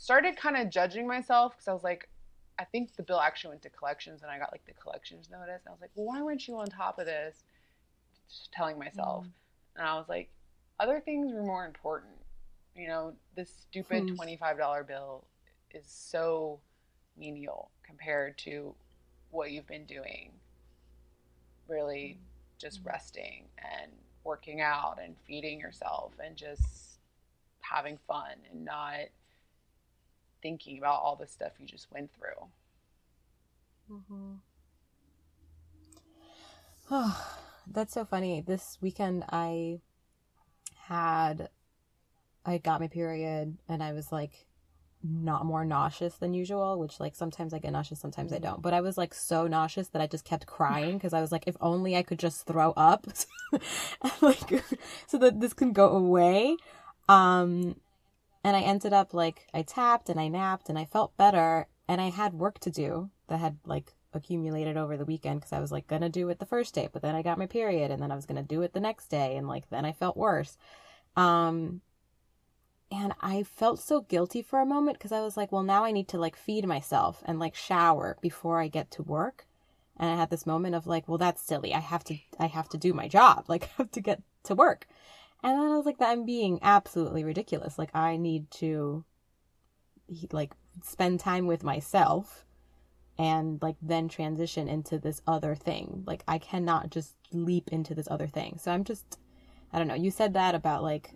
[0.00, 2.08] started kind of judging myself because I was like,
[2.60, 5.62] I think the bill actually went to collections and I got like the collections notice.
[5.64, 7.42] And I was like, well, why weren't you on top of this?
[8.28, 9.24] Just telling myself.
[9.24, 9.30] Mm.
[9.76, 10.28] And I was like,
[10.78, 12.12] other things were more important.
[12.76, 14.14] You know, this stupid hmm.
[14.14, 15.24] $25 bill
[15.72, 16.60] is so
[17.18, 18.74] menial compared to
[19.30, 20.30] what you've been doing.
[21.66, 22.18] Really
[22.58, 22.88] just mm.
[22.88, 23.90] resting and
[24.22, 26.98] working out and feeding yourself and just
[27.60, 29.00] having fun and not
[30.42, 32.48] thinking about all the stuff you just went through.
[33.90, 34.32] Mm-hmm.
[36.90, 38.40] Oh, that's so funny.
[38.40, 39.80] This weekend I
[40.86, 41.48] had
[42.44, 44.46] I got my period and I was like
[45.02, 48.44] not more nauseous than usual, which like sometimes I get nauseous, sometimes I mm-hmm.
[48.44, 48.62] don't.
[48.62, 51.44] But I was like so nauseous that I just kept crying because I was like,
[51.46, 53.06] if only I could just throw up,
[54.20, 54.64] like
[55.06, 56.56] so that this can go away.
[57.08, 57.76] Um,
[58.42, 62.00] and I ended up like I tapped and I napped and I felt better and
[62.00, 65.72] I had work to do that had like accumulated over the weekend because I was
[65.72, 68.10] like gonna do it the first day, but then I got my period and then
[68.10, 70.56] I was gonna do it the next day and like then I felt worse.
[71.16, 71.82] Um
[72.92, 75.92] and I felt so guilty for a moment because I was like, well, now I
[75.92, 79.46] need to like feed myself and like shower before I get to work.
[79.96, 81.72] And I had this moment of like, well, that's silly.
[81.72, 83.44] I have to, I have to do my job.
[83.48, 84.88] Like, I have to get to work.
[85.42, 87.78] And then I was like, I'm being absolutely ridiculous.
[87.78, 89.04] Like, I need to,
[90.32, 92.44] like, spend time with myself
[93.18, 96.04] and like then transition into this other thing.
[96.06, 98.58] Like, I cannot just leap into this other thing.
[98.58, 99.18] So I'm just,
[99.72, 99.94] I don't know.
[99.94, 101.10] You said that about like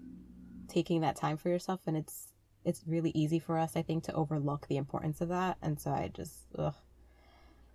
[0.68, 2.28] taking that time for yourself and it's
[2.64, 5.90] it's really easy for us i think to overlook the importance of that and so
[5.90, 6.74] i just ugh.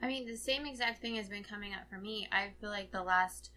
[0.01, 2.91] i mean the same exact thing has been coming up for me i feel like
[2.91, 3.51] the last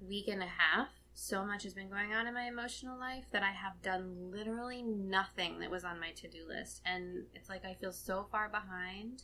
[0.00, 3.42] week and a half so much has been going on in my emotional life that
[3.42, 7.74] i have done literally nothing that was on my to-do list and it's like i
[7.74, 9.22] feel so far behind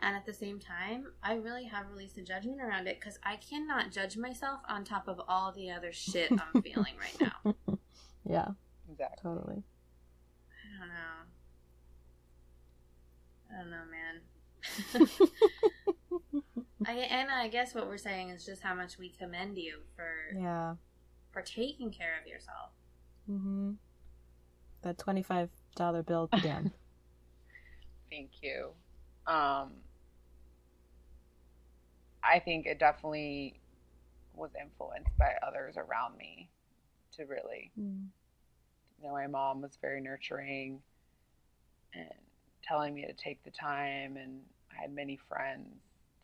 [0.00, 3.36] and at the same time i really have released a judgment around it because i
[3.36, 7.54] cannot judge myself on top of all the other shit i'm feeling right now
[8.28, 8.48] yeah
[8.90, 9.22] Exactly.
[9.22, 9.62] Totally.
[10.54, 11.16] I don't know.
[13.52, 14.20] I don't know, man.
[16.86, 20.36] I and I guess what we're saying is just how much we commend you for
[20.36, 20.74] yeah
[21.36, 22.70] for taking care of yourself.
[23.30, 23.72] Mm-hmm.
[24.80, 26.72] That twenty five dollar bill down.
[28.08, 28.70] Thank you.
[29.26, 29.72] Um,
[32.24, 33.60] I think it definitely
[34.34, 36.48] was influenced by others around me
[37.16, 38.06] to really mm
[38.98, 40.80] you know, my mom was very nurturing
[41.92, 42.08] and
[42.64, 44.16] telling me to take the time.
[44.16, 44.40] And
[44.72, 45.68] I had many friends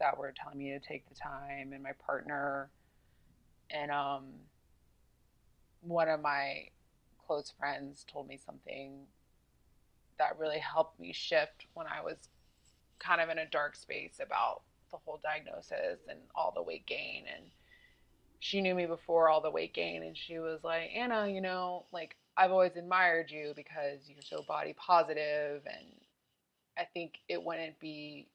[0.01, 2.71] that were telling me to take the time, and my partner.
[3.71, 4.25] And um,
[5.83, 6.69] one of my
[7.27, 9.07] close friends told me something
[10.19, 12.17] that really helped me shift when I was
[12.99, 17.25] kind of in a dark space about the whole diagnosis and all the weight gain
[17.35, 17.45] and
[18.39, 21.85] she knew me before all the weight gain and she was like anna you know
[21.93, 25.87] like I've always admired you because you're so body positive and
[26.79, 28.29] I think it wouldn't be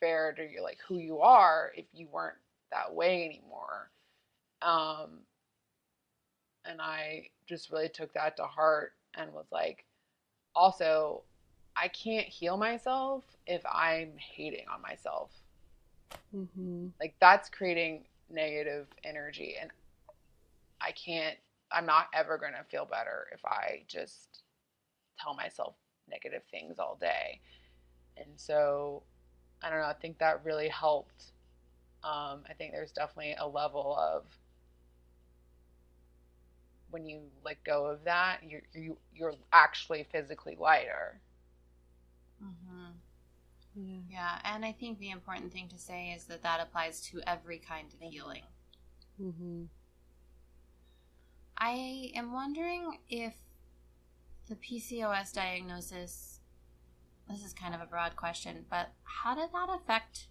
[0.00, 2.38] fair to you like who you are if you weren't
[2.72, 3.90] that way anymore.
[4.62, 5.20] Um
[6.64, 9.84] and I just really took that to heart and was like
[10.54, 11.22] also
[11.76, 15.30] I can't heal myself if I'm hating on myself.
[16.34, 16.88] Mm-hmm.
[16.98, 19.70] Like that's creating negative energy and
[20.80, 21.36] I can't
[21.72, 24.42] I'm not ever going to feel better if I just
[25.18, 25.74] tell myself
[26.10, 27.40] negative things all day.
[28.16, 29.02] And so,
[29.62, 31.32] I don't know, I think that really helped.
[32.02, 34.24] Um, I think there's definitely a level of
[36.90, 41.20] when you let go of that, you you you're actually physically lighter.
[42.42, 42.92] Mm-hmm.
[43.76, 43.98] Yeah.
[44.10, 47.58] yeah, and I think the important thing to say is that that applies to every
[47.58, 48.42] kind of healing.
[49.20, 49.64] Mm-hmm.
[51.58, 53.34] I am wondering if
[54.48, 56.40] the PCOS diagnosis,
[57.28, 60.26] this is kind of a broad question, but how did that affect,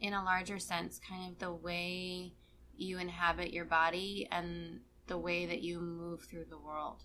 [0.00, 2.32] in a larger sense, kind of the way
[2.76, 7.02] you inhabit your body and the way that you move through the world?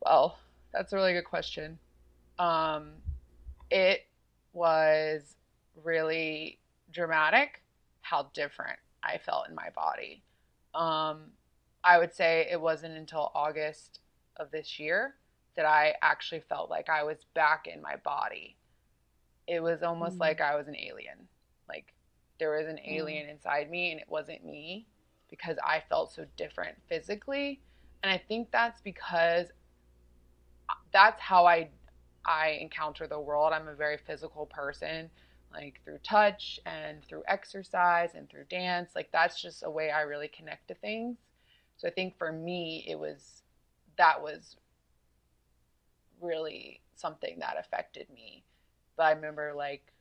[0.00, 0.38] Well,
[0.72, 1.78] that's a really good question.
[2.38, 2.94] Um,
[3.70, 4.06] it
[4.52, 5.36] was
[5.82, 6.58] really
[6.90, 7.62] dramatic
[8.00, 10.22] how different I felt in my body.
[10.74, 11.32] Um,
[11.84, 14.00] I would say it wasn't until August
[14.36, 15.14] of this year
[15.56, 18.56] that I actually felt like I was back in my body.
[19.46, 21.28] It was almost mm like I was an alien.
[21.68, 21.92] Like
[22.38, 22.98] there was an mm.
[22.98, 24.86] alien inside me and it wasn't me
[25.32, 27.62] because I felt so different physically.
[28.02, 29.46] And I think that's because
[30.68, 31.70] uh, that's how I
[32.26, 33.54] I encounter the world.
[33.54, 35.10] I'm a very physical person,
[35.54, 38.90] like through touch and through exercise and through dance.
[38.94, 41.16] Like that's just a way I really connect to things.
[41.78, 43.42] So I think for me, it was
[43.96, 44.56] that was
[46.20, 48.44] really something that affected me.
[48.98, 49.94] But I remember like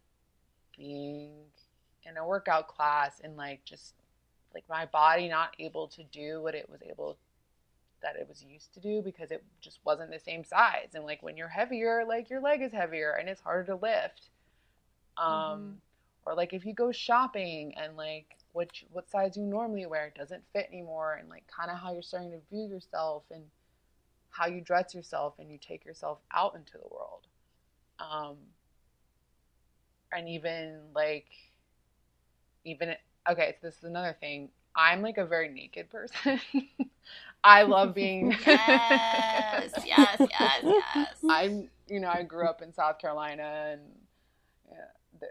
[0.77, 1.31] being
[2.03, 3.93] in a workout class and like just
[4.53, 7.17] like my body not able to do what it was able
[8.01, 10.89] that it was used to do because it just wasn't the same size.
[10.93, 14.29] And like when you're heavier like your leg is heavier and it's harder to lift.
[15.17, 15.71] Um mm-hmm.
[16.25, 20.43] or like if you go shopping and like what what size you normally wear doesn't
[20.53, 23.43] fit anymore and like kind of how you're starting to view yourself and
[24.29, 27.27] how you dress yourself and you take yourself out into the world.
[27.99, 28.37] Um
[30.11, 31.27] and even like
[32.63, 32.95] even
[33.29, 36.39] okay so this is another thing i'm like a very naked person
[37.43, 42.97] i love being yes yes yes yes i'm you know i grew up in south
[42.99, 43.81] carolina and
[45.19, 45.29] they're,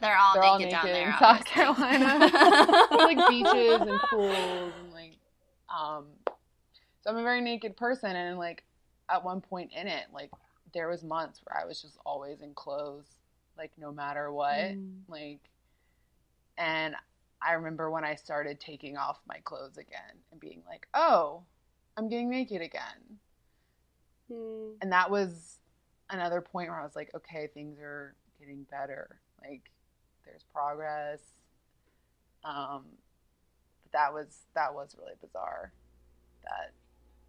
[0.00, 1.08] They're all they're all naked, naked down there.
[1.10, 1.52] in South obviously.
[1.52, 2.86] Carolina.
[2.90, 5.16] like beaches and pools and like
[5.68, 6.06] um
[7.02, 8.64] so I'm a very naked person and like
[9.10, 10.30] at one point in it like
[10.72, 13.06] there was months where I was just always in clothes
[13.58, 15.00] like no matter what Mm.
[15.08, 15.40] like
[16.58, 16.94] and
[17.42, 21.42] I remember when I started taking off my clothes again and being like oh
[21.96, 23.18] I'm getting naked again
[24.32, 24.76] Mm.
[24.80, 25.58] and that was
[26.08, 29.18] another point where I was like, okay, things are getting better.
[29.42, 29.70] Like,
[30.24, 31.20] there's progress.
[32.42, 32.84] Um,
[33.82, 35.72] but that was that was really bizarre.
[36.44, 36.72] That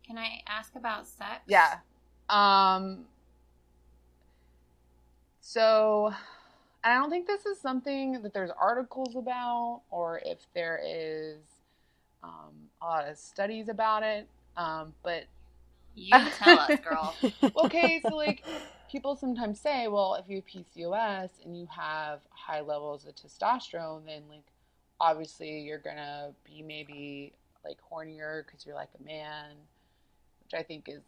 [0.07, 1.41] Can I ask about sex?
[1.47, 1.80] yeah.
[2.30, 3.05] Um.
[5.41, 6.13] So,
[6.86, 11.40] I don't think this is something that there's articles about, or if there is
[12.24, 14.28] um, a lot of studies about it.
[14.56, 15.26] Um, but
[15.96, 17.16] You tell us, girl.
[17.66, 18.44] okay, so like
[18.92, 24.06] people sometimes say, well, if you have PCOS and you have high levels of testosterone,
[24.06, 24.46] then like
[25.00, 27.34] obviously you're gonna be maybe
[27.66, 29.54] like hornier because you're like a man,
[30.44, 31.02] which I think is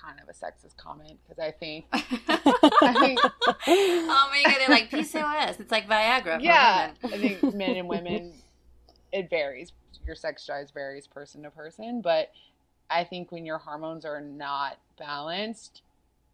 [0.00, 3.20] kind of a sexist comment because I think I think
[3.66, 5.60] oh my god, they're like PCOS.
[5.60, 6.42] It's like Viagra.
[6.42, 8.32] Yeah, I think men and women
[9.12, 9.72] it varies.
[10.06, 12.32] Your sex drive varies person to person, but
[12.90, 15.82] I think when your hormones are not balanced,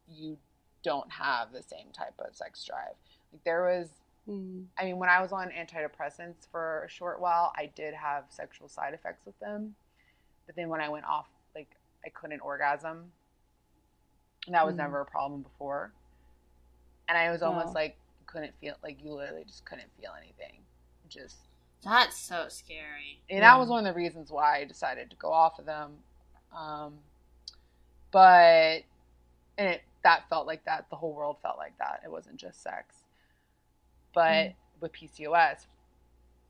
[0.08, 0.38] you
[0.82, 2.94] don't have the same type of sex drive.
[3.32, 3.90] Like there was
[4.28, 4.64] Mm.
[4.78, 8.68] I mean, when I was on antidepressants for a short while, I did have sexual
[8.68, 9.74] side effects with them.
[10.46, 11.70] But then when I went off, like,
[12.04, 13.12] I couldn't orgasm.
[14.47, 14.78] And that was Mm.
[14.78, 15.93] never a problem before.
[17.09, 17.74] And I was almost Wow.
[17.74, 20.64] like, couldn't feel, like, you literally just couldn't feel anything.
[21.09, 21.36] Just,
[21.82, 23.20] That's so scary.
[23.28, 23.53] and Yeah.
[23.55, 26.05] that was one of the reasons why I decided to go off of them.
[26.57, 26.99] Um,
[28.12, 28.82] but,
[29.59, 30.86] and it, that felt like that.
[30.91, 32.01] The whole world felt like that.
[32.05, 32.97] It wasn't just sex.
[34.12, 34.55] But Mm.
[34.80, 35.66] with PCOS,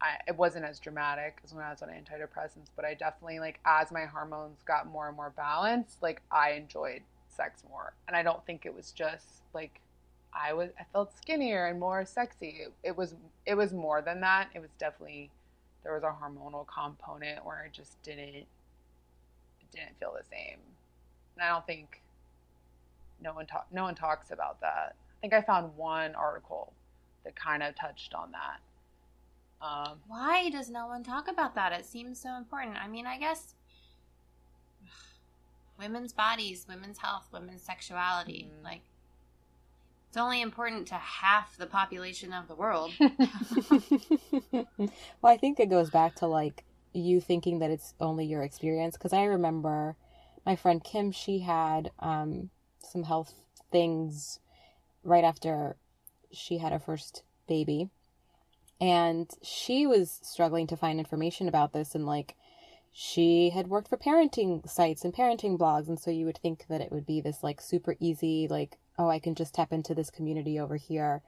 [0.00, 2.70] I, it wasn't as dramatic as when I was on antidepressants.
[2.76, 7.02] But I definitely, like, as my hormones got more and more balanced, like, I enjoyed
[7.30, 7.94] sex more.
[8.06, 9.80] And I don't think it was just like,
[10.32, 12.62] I was, I felt skinnier and more sexy.
[12.62, 13.14] It, it was,
[13.46, 14.48] it was more than that.
[14.54, 15.30] It was definitely,
[15.82, 18.46] there was a hormonal component where I just didn't,
[19.72, 20.58] didn't feel the same.
[21.36, 22.02] And I don't think
[23.22, 24.94] no one talk, no one talks about that.
[24.94, 26.72] I think I found one article
[27.24, 28.60] that kind of touched on that.
[29.62, 31.72] Um, Why does no one talk about that?
[31.72, 32.76] It seems so important.
[32.82, 33.54] I mean, I guess
[35.80, 38.64] women's bodies, women's health, women's sexuality, Mhm.
[38.64, 38.82] like
[40.08, 42.92] it's only important to half the population of the world.
[44.52, 44.66] well,
[45.22, 49.12] I think it goes back to like you thinking that it's only your experience because
[49.12, 49.96] I remember
[50.44, 52.50] my friend Kim, she had um,
[52.80, 53.34] some health
[53.70, 54.40] things
[55.04, 55.76] right after
[56.32, 57.88] she had her first baby.
[58.80, 62.34] And she was struggling to find information about this and like
[62.92, 66.80] she had worked for parenting sites and parenting blogs and so you would think that
[66.80, 70.10] it would be this like super easy like oh I can just tap into this
[70.10, 71.22] community over here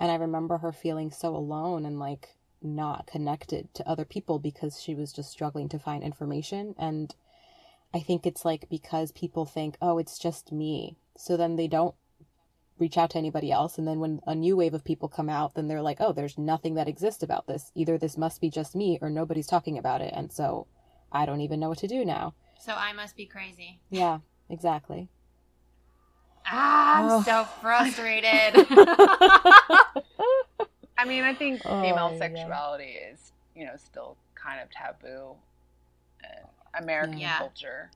[0.00, 4.80] and I remember her feeling so alone and like not connected to other people because
[4.80, 6.74] she was just struggling to find information.
[6.78, 7.14] And
[7.94, 10.96] I think it's like because people think, oh, it's just me.
[11.16, 11.94] So then they don't
[12.78, 13.76] reach out to anybody else.
[13.76, 16.38] And then when a new wave of people come out, then they're like, oh, there's
[16.38, 17.72] nothing that exists about this.
[17.74, 20.12] Either this must be just me or nobody's talking about it.
[20.14, 20.66] And so
[21.12, 22.34] I don't even know what to do now.
[22.60, 23.80] So I must be crazy.
[23.90, 24.18] Yeah,
[24.50, 25.08] exactly.
[26.46, 27.22] Ah, I'm Oh.
[27.22, 28.66] so frustrated.
[30.96, 32.18] I mean, I think Oh, female yeah.
[32.18, 35.36] sexuality is, you know, still kind of taboo
[36.24, 37.38] in American Yeah.
[37.38, 37.90] culture.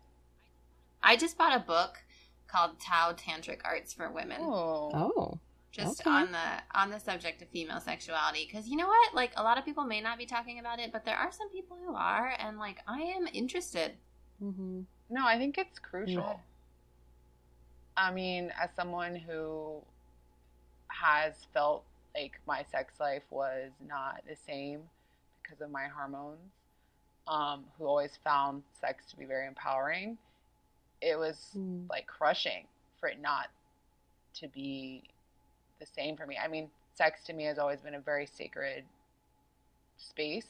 [1.02, 1.98] I just bought a book
[2.46, 4.38] called Tao Tantric Arts for Women.
[4.40, 4.90] Oh.
[4.94, 5.38] Oh,
[5.72, 6.10] just Okay.
[6.10, 9.58] on the on the subject of female sexuality because you know what like a lot
[9.58, 12.34] of people may not be talking about it but there are some people who are
[12.38, 13.92] and like i am interested
[14.42, 14.82] mm-hmm.
[15.10, 16.14] No, I think it's crucial.
[16.22, 16.36] Yeah.
[17.98, 19.82] I mean, as someone who
[20.88, 24.80] has felt like my sex life was not the same
[25.42, 26.40] because of my hormones,
[27.28, 30.16] um, who always found sex to be very empowering,
[31.02, 31.90] it was Mm.
[31.90, 32.66] like crushing
[32.98, 33.48] for it not
[34.34, 35.02] to be
[35.82, 36.36] the same for me.
[36.42, 38.84] I mean, sex to me has always been a very sacred
[39.96, 40.46] space.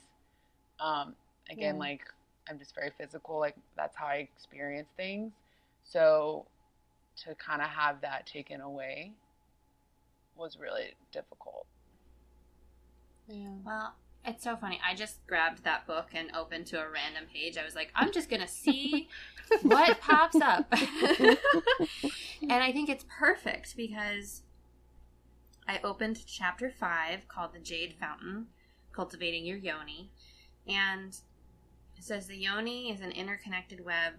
[0.80, 1.14] Um,
[1.50, 1.80] again, Yeah.
[1.80, 2.02] like
[2.48, 5.32] I'm just very physical, like that's how I experience things.
[5.84, 6.46] So
[7.24, 9.12] to kind of have that taken away
[10.36, 11.66] was really difficult.
[13.28, 13.48] yeah.
[13.64, 17.58] well it's so funny i just grabbed that book and opened to a random page
[17.58, 19.08] i was like i'm just gonna see
[19.62, 20.72] what pops up
[22.42, 24.42] and i think it's perfect because
[25.72, 28.48] I opened chapter five called The Jade Fountain
[28.92, 30.10] Cultivating Your Yoni.
[30.68, 31.16] And
[31.96, 34.12] it says the yoni is an interconnected web,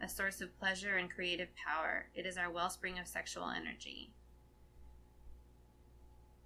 [0.00, 2.06] a source of pleasure and creative power.
[2.14, 4.10] It is our wellspring of sexual energy.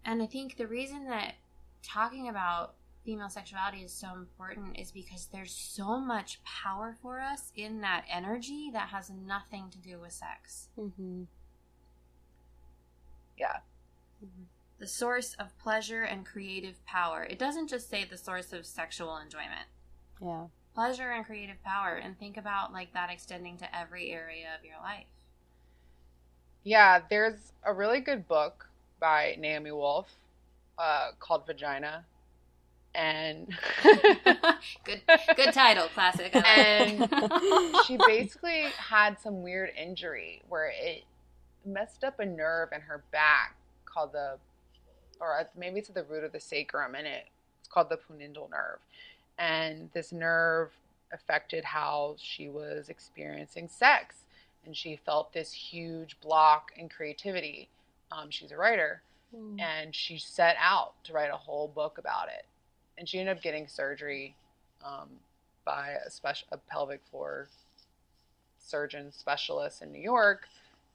[0.07, 1.35] And I think the reason that
[1.83, 7.53] talking about female sexuality is so important is because there's so much power for us
[7.55, 10.69] in that energy that has nothing to do with sex.
[10.79, 11.25] Mm-hmm.
[13.39, 13.59] Yeah.
[14.79, 17.23] The source of pleasure and creative power.
[17.23, 19.69] It doesn't just say the source of sexual enjoyment.
[20.21, 20.47] Yeah.
[20.75, 24.77] Pleasure and creative power and think about like that extending to every area of your
[24.83, 25.07] life.
[26.63, 28.69] Yeah, there's a really good book
[29.01, 30.09] by Naomi Wolf
[30.79, 32.05] uh, called Vagina.
[32.95, 33.55] And
[34.85, 35.03] good
[35.37, 36.35] good title, classic.
[36.35, 37.09] Like and
[37.87, 41.05] she basically had some weird injury where it
[41.67, 43.55] messed up a nerve in her back
[43.97, 44.37] called the
[45.21, 47.25] or maybe it's at the root of the sacrum and it,
[47.61, 48.79] it's called the pudendal nerve.
[49.39, 50.71] And this nerve
[51.13, 54.17] affected how she was experiencing sex
[54.67, 57.69] and she felt this huge block in creativity.
[58.13, 59.03] Um, she's a writer
[59.35, 59.61] Mm.
[59.61, 62.47] and she set out to write a whole book about it.
[62.97, 64.37] And she ended up getting surgery
[64.85, 65.09] um,
[65.65, 67.49] by a special a pelvic floor
[68.59, 70.47] surgeon specialist in New York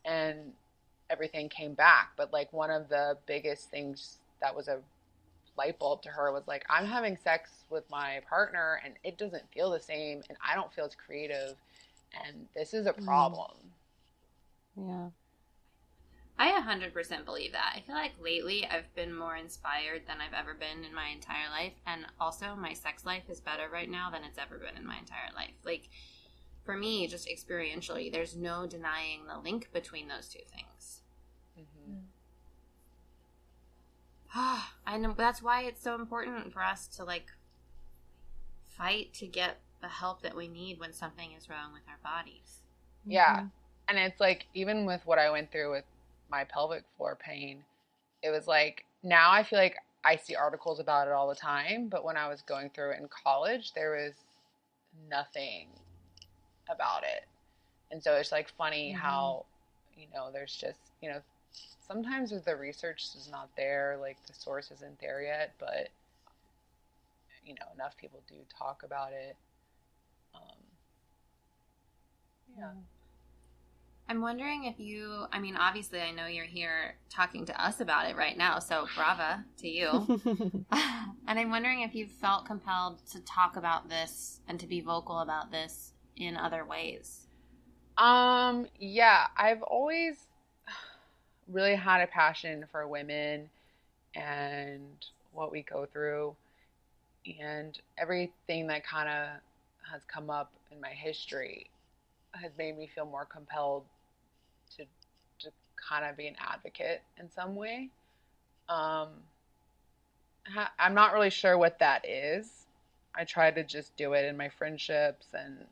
[0.05, 0.53] and
[1.11, 4.79] everything came back but like one of the biggest things that was a
[5.57, 9.43] light bulb to her was like I'm having sex with my partner and it doesn't
[9.53, 11.55] feel the same and I don't feel as creative
[12.13, 13.05] and this is a Mm.
[13.05, 13.57] problem.
[14.75, 15.09] Yeah.
[16.37, 17.73] I 100% believe that.
[17.75, 21.49] I feel like lately I've been more inspired than I've ever been in my entire
[21.49, 21.73] life.
[21.85, 24.97] And also, my sex life is better right now than it's ever been in my
[24.97, 25.53] entire life.
[25.63, 25.89] Like,
[26.63, 31.00] for me, just experientially, there's no denying the link between those two things.
[31.57, 32.11] Mhm.
[34.35, 37.27] I know that's why it's so important for us to, like,
[38.77, 42.61] fight to get the help that we need when something is wrong with our bodies.
[43.05, 43.43] Yeah.
[43.87, 45.83] And it's like, even with what I went through with
[46.29, 47.63] my pelvic floor pain,
[48.23, 51.89] it was like, now I feel like I see articles about it all the time.
[51.89, 54.13] But when I was going through it in college, there was
[55.09, 55.67] nothing
[56.69, 57.25] about it.
[57.91, 58.97] And so it's like funny Mhm.
[58.97, 59.45] how,
[59.95, 61.21] you know, there's just, you know,
[61.87, 65.89] sometimes the research is not there, like the source isn't there yet, but,
[67.45, 69.35] you know, enough people do talk about it.
[70.33, 70.41] Um,
[72.57, 72.71] yeah.
[74.07, 78.09] I'm wondering if you, I mean, obviously, I know you're here talking to us about
[78.09, 80.19] it right now, so brava to you.
[80.71, 85.19] and I'm wondering if you've felt compelled to talk about this and to be vocal
[85.19, 87.27] about this in other ways.
[87.97, 90.27] Um, yeah, I've always
[91.47, 93.49] really had a passion for women
[94.15, 96.35] and what we go through
[97.39, 99.27] and everything that kind of
[99.91, 101.69] has come up in my history
[102.33, 103.83] has made me feel more compelled
[104.75, 104.85] to
[105.39, 107.89] to kind of be an advocate in some way.
[108.69, 109.09] Um,
[110.79, 112.49] I'm not really sure what that is.
[113.15, 115.65] I try to just do it in my friendships and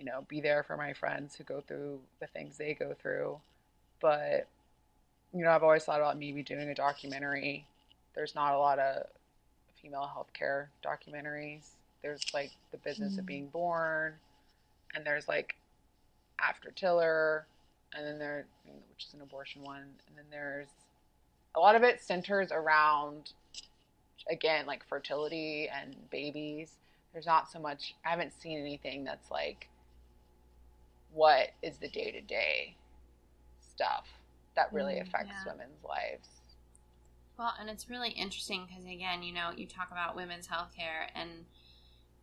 [0.00, 3.38] you know, be there for my friends who go through the things they go through.
[4.00, 4.46] But,
[5.32, 7.66] you know, I've always thought about maybe doing a documentary.
[8.14, 9.06] There's not a lot of
[9.80, 11.70] female healthcare documentaries.
[12.02, 13.28] There's like the business of Mm.
[13.28, 14.14] being born,
[14.94, 15.56] and there's like
[16.38, 17.46] after Tiller,
[17.94, 20.68] and then there, which is an abortion one, and then there's
[21.54, 23.32] a lot of it centers around,
[24.28, 26.76] again, like fertility and babies.
[27.12, 27.94] There's not so much.
[28.04, 29.68] I haven't seen anything that's like
[31.12, 32.76] what is the day to day
[33.80, 34.06] stuff
[34.56, 35.52] that really Mm, affects yeah.
[35.52, 36.28] women's lives.
[37.38, 41.46] Well, and it's really interesting because, again, you know, you talk about women's healthcare, and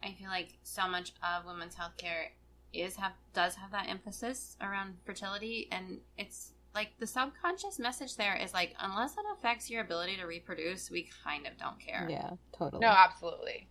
[0.03, 2.27] I feel like so much of women's healthcare
[2.73, 8.35] is have does have that emphasis around fertility, and it's like the subconscious message there
[8.35, 12.07] is like, unless it affects your ability to reproduce, we kind of don't care.
[12.09, 12.81] yeah, totally.
[12.81, 13.67] No, absolutely.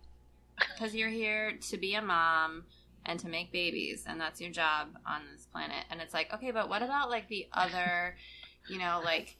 [0.73, 2.65] because you're here to be a mom
[3.07, 5.85] and to make babies and that's your job on this planet.
[5.89, 8.15] And it's like okay but what about like the other
[8.67, 9.37] you know like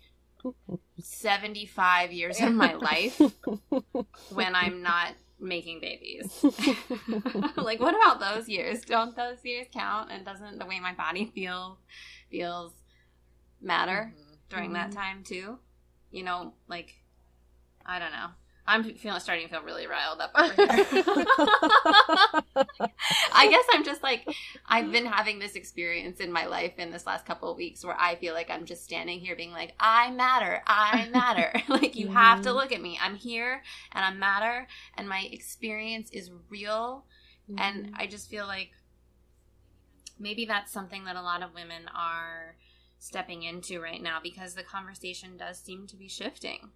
[0.99, 3.20] 75 years of my life
[4.30, 6.43] when i'm not making babies?
[7.57, 8.82] Like what about those years?
[8.82, 10.11] Don't those years count?
[10.11, 11.78] And doesn't the way my body feels
[12.32, 12.74] feels
[13.61, 14.38] matter Mhm.
[14.49, 14.95] during that Mhm.
[14.95, 15.59] time too?
[16.11, 16.95] You know like
[17.86, 18.30] i don't know
[18.68, 20.84] I'm feeling starting to feel really riled up over here.
[23.34, 24.28] I guess I'm just like
[24.65, 27.95] I've been having this experience in my life in this last couple of weeks where
[27.97, 31.53] I feel like I'm just standing here being like, I matter, I matter.
[31.70, 32.15] like you mm-hmm.
[32.15, 32.57] have to mm-hmm.
[32.57, 32.99] look at me.
[33.01, 33.63] I'm here
[33.93, 37.05] and I matter and my experience is real.
[37.49, 37.59] Mm-hmm.
[37.59, 38.72] And I just feel like
[40.20, 42.55] maybe that's something that a lot of women are
[42.99, 46.72] stepping into right now because the conversation does seem to be shifting.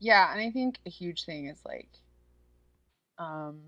[0.00, 1.90] Yeah, and I think a huge thing is like
[3.18, 3.60] um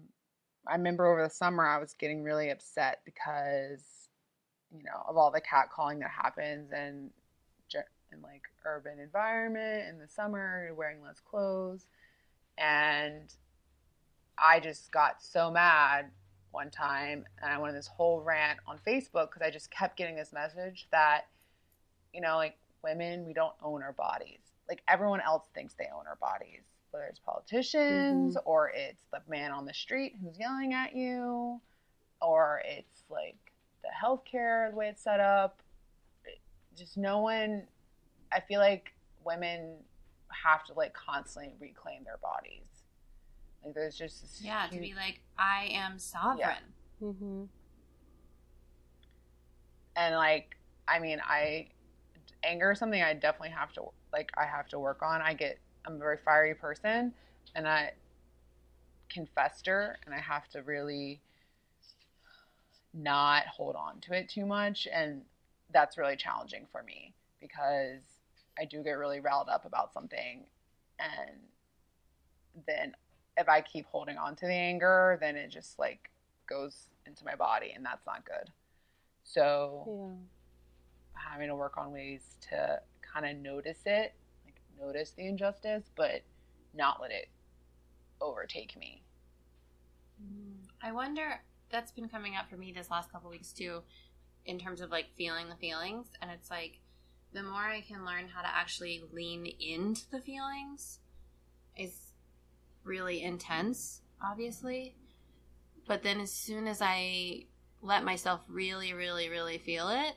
[0.66, 4.08] I remember over the summer I was getting really upset because
[4.76, 7.10] you know, of all the cat calling that happens and
[8.12, 11.86] in like urban environment in the summer, you're wearing less clothes
[12.58, 13.34] and
[14.38, 16.10] I just got so mad
[16.50, 19.96] one time and I went on this whole rant on Facebook because I just kept
[19.96, 21.22] getting this message that,
[22.12, 24.41] you know, like women, we don't own our bodies.
[24.68, 28.48] Like everyone else thinks they own our bodies, whether it's politicians mm-hmm.
[28.48, 31.60] or it's the man on the street who's yelling at you
[32.20, 33.36] or it's like
[33.82, 35.60] the healthcare, the way it's set up.
[36.76, 37.64] Just no one,
[38.32, 38.92] I feel like
[39.24, 39.74] women
[40.28, 42.72] have to like constantly reclaim their bodies
[43.64, 44.72] like there's just yeah huge...
[44.72, 46.38] to be like I am sovereign.
[46.40, 47.06] Yeah.
[47.06, 47.44] Mm-hmm.
[49.96, 50.56] And like
[50.88, 51.68] I mean I
[52.44, 55.20] anger is something I definitely have to like I have to work on.
[55.20, 57.12] I get I'm a very fiery person
[57.54, 57.92] and I
[59.08, 61.20] can fester and I have to really
[62.94, 65.22] not hold on to it too much and
[65.72, 68.02] that's really challenging for me because
[68.58, 70.44] I do get really riled up about something
[70.98, 71.38] and
[72.66, 72.94] then
[73.36, 76.10] if I keep holding on to the anger, then it just like
[76.48, 78.50] goes into my body, and that's not good.
[79.24, 81.30] So, yeah.
[81.30, 82.80] having to work on ways to
[83.12, 86.22] kind of notice it, like notice the injustice, but
[86.74, 87.28] not let it
[88.20, 89.02] overtake me.
[90.22, 90.86] Mm-hmm.
[90.86, 91.40] I wonder
[91.70, 93.82] that's been coming up for me this last couple weeks too,
[94.44, 96.78] in terms of like feeling the feelings, and it's like
[97.32, 100.98] the more I can learn how to actually lean into the feelings
[101.76, 102.12] is
[102.84, 104.96] really intense, obviously.
[105.86, 107.46] But then as soon as I
[107.80, 110.14] let myself really, really, really feel it,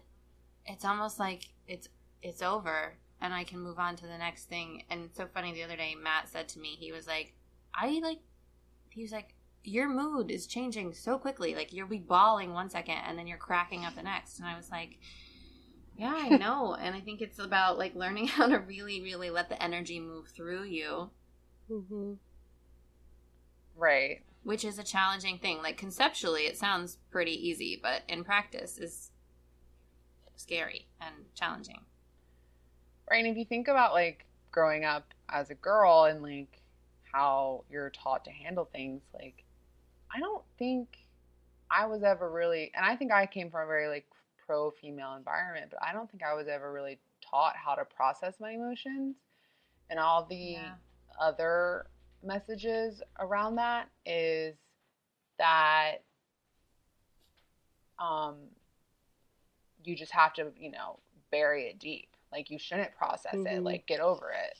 [0.65, 1.87] it's almost like it's
[2.25, 4.83] it's over and I can move on to the next thing.
[4.89, 7.33] And it's so funny the other day Matt said to me, he was like,
[7.73, 8.19] I like
[8.89, 11.55] he was like, Your mood is changing so quickly.
[11.55, 14.39] Like you'll be bawling one second and then you're cracking up the next.
[14.39, 14.97] And I was like,
[15.95, 16.75] Yeah, I know.
[16.75, 20.27] and I think it's about like learning how to really, really let the energy move
[20.29, 21.11] through you.
[21.71, 22.13] Mm-hmm.
[23.77, 24.23] Right.
[24.43, 25.59] Which is a challenging thing.
[25.61, 29.11] Like conceptually, it sounds pretty easy, but in practice is
[30.35, 31.81] scary and challenging.
[33.09, 33.23] Right.
[33.23, 36.61] And if you think about like growing up as a girl and like
[37.11, 39.43] how you're taught to handle things, like
[40.13, 40.97] I don't think
[41.69, 44.05] I was ever really, and I think I came from a very like
[44.45, 46.99] pro female environment, but I don't think I was ever really
[47.29, 49.15] taught how to process my emotions
[49.89, 50.73] and all the yeah.
[51.19, 51.87] other
[52.23, 54.55] messages around that is
[55.37, 55.97] that
[57.99, 58.35] um,
[59.83, 60.99] you just have to, you know,
[61.31, 62.14] bury it deep.
[62.35, 63.47] Like you shouldn't process mm-hmm.
[63.47, 63.63] it.
[63.63, 64.57] Like get over it.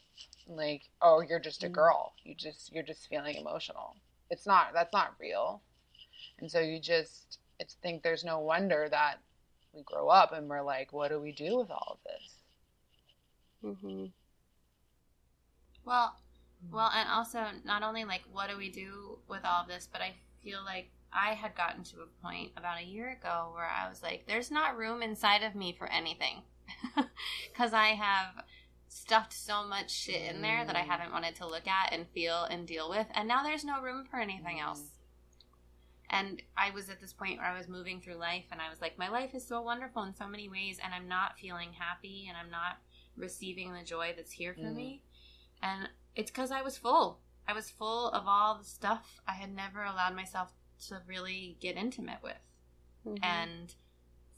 [0.47, 1.75] Like oh, you're just a mm-hmm.
[1.75, 2.13] girl.
[2.23, 3.97] You just you're just feeling emotional.
[4.29, 4.67] It's not.
[4.73, 5.61] That's not real.
[6.39, 9.15] And so you just it's think there's no wonder that
[9.73, 12.35] we grow up and we're like, what do we do with all of this?
[13.65, 14.05] Mm-hmm.
[15.83, 16.15] Well,
[16.71, 20.01] well, and also not only like what do we do with all of this, but
[20.01, 23.89] I feel like I had gotten to a point about a year ago where I
[23.89, 26.43] was like, there's not room inside of me for anything.
[27.51, 28.43] Because I have
[28.89, 30.87] stuffed so much shit in there that I mm.
[30.87, 33.07] haven't wanted to look at and feel and deal with.
[33.13, 34.81] And now there's no room for anything else.
[36.09, 38.81] And I was at this point where I was moving through life and I was
[38.81, 42.25] like, my life is so wonderful in so many ways, and I'm not feeling happy
[42.27, 42.77] and I'm not
[43.17, 44.75] receiving the joy that's here for mm.
[44.75, 45.03] me.
[45.63, 47.19] And it's because I was full.
[47.47, 50.51] I was full of all the stuff I had never allowed myself
[50.87, 52.33] to really get intimate with
[53.05, 53.23] mm-hmm.
[53.23, 53.73] and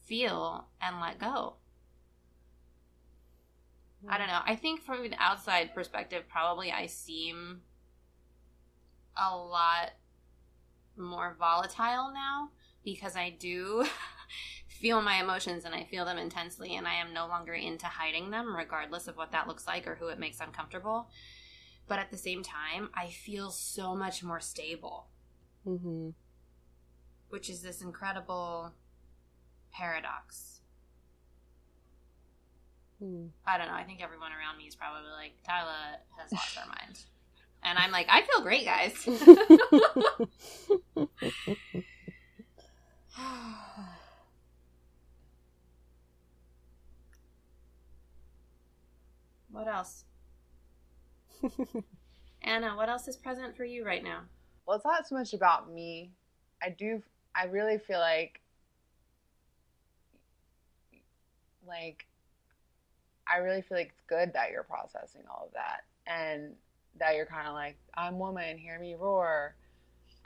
[0.03, 1.55] feel and let go.
[4.07, 4.41] I don't know.
[4.45, 7.61] I think from an outside perspective, probably I seem
[9.15, 9.91] a lot
[10.95, 12.49] more volatile now
[12.83, 13.85] because I do
[14.67, 18.29] feel my emotions and I feel them intensely and I am no longer into hiding
[18.29, 21.09] them regardless of what that looks like or who it makes uncomfortable
[21.87, 25.07] but at the same time, I feel so much more stable.
[25.65, 26.09] Mm-hmm.
[27.29, 28.73] Which is this incredible
[29.71, 30.56] paradox.
[33.03, 33.29] Mm.
[33.45, 33.73] I don't know.
[33.73, 36.99] I think everyone around me is probably like, Tyla has lost her mind.
[37.63, 39.05] And I'm like, I feel great, guys.
[49.51, 50.05] what else?
[52.41, 54.21] Anna, what else is present for you right now?
[54.65, 56.11] Well, it's not so much about me.
[56.61, 57.03] I do,
[57.35, 58.41] I really feel like,
[61.67, 62.07] like,
[63.31, 66.53] I really feel like it's good that you're processing all of that and
[66.99, 69.55] that you're kind of like, I'm woman, hear me roar.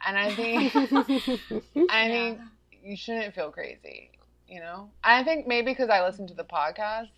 [0.05, 0.75] And I think,
[1.89, 2.39] I think
[2.83, 4.11] you shouldn't feel crazy,
[4.47, 4.89] you know?
[5.03, 7.09] I think maybe because I listen to the podcast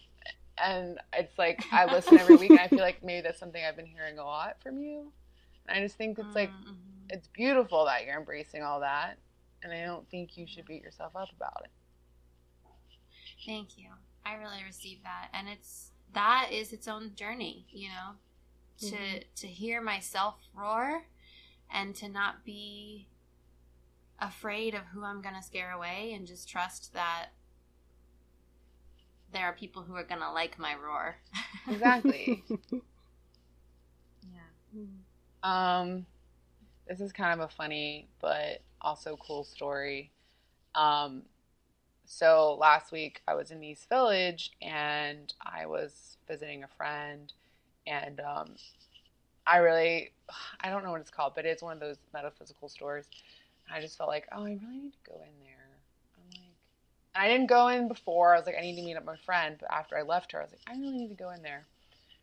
[0.57, 3.75] and it's like I listen every week and I feel like maybe that's something I've
[3.75, 5.11] been hearing a lot from you.
[5.67, 6.71] And I just think it's like, Mm-hmm.
[7.09, 9.17] it's beautiful that you're embracing all that.
[9.61, 11.71] And I don't think you should beat yourself up about it.
[13.45, 13.89] Thank you.
[14.25, 15.29] I really received that.
[15.33, 18.15] And it's that is its own journey, you know.
[18.89, 19.23] To Mhm.
[19.37, 21.05] to hear myself roar
[21.71, 23.07] and to not be
[24.19, 27.29] afraid of who I'm going to scare away and just trust that
[29.31, 31.17] there are people who are going to like my roar.
[31.67, 32.43] Exactly.
[34.23, 34.83] yeah.
[35.43, 36.05] Um,
[36.87, 40.11] this is kind of a funny but also cool story.
[40.75, 41.23] Um,
[42.05, 47.31] so last week I was in East Village and I was visiting a friend,
[47.87, 48.55] and um,
[49.45, 50.11] I really,
[50.61, 53.05] I don't know what it's called, but it's one of those metaphysical stores.
[53.71, 55.77] I just felt like, oh, I really need to go in there.
[56.17, 56.55] I'm like,
[57.15, 58.33] I didn't go in before.
[58.33, 59.55] I was like, I need to meet up my friend.
[59.59, 61.65] But after I left her, I was like, I really need to go in there.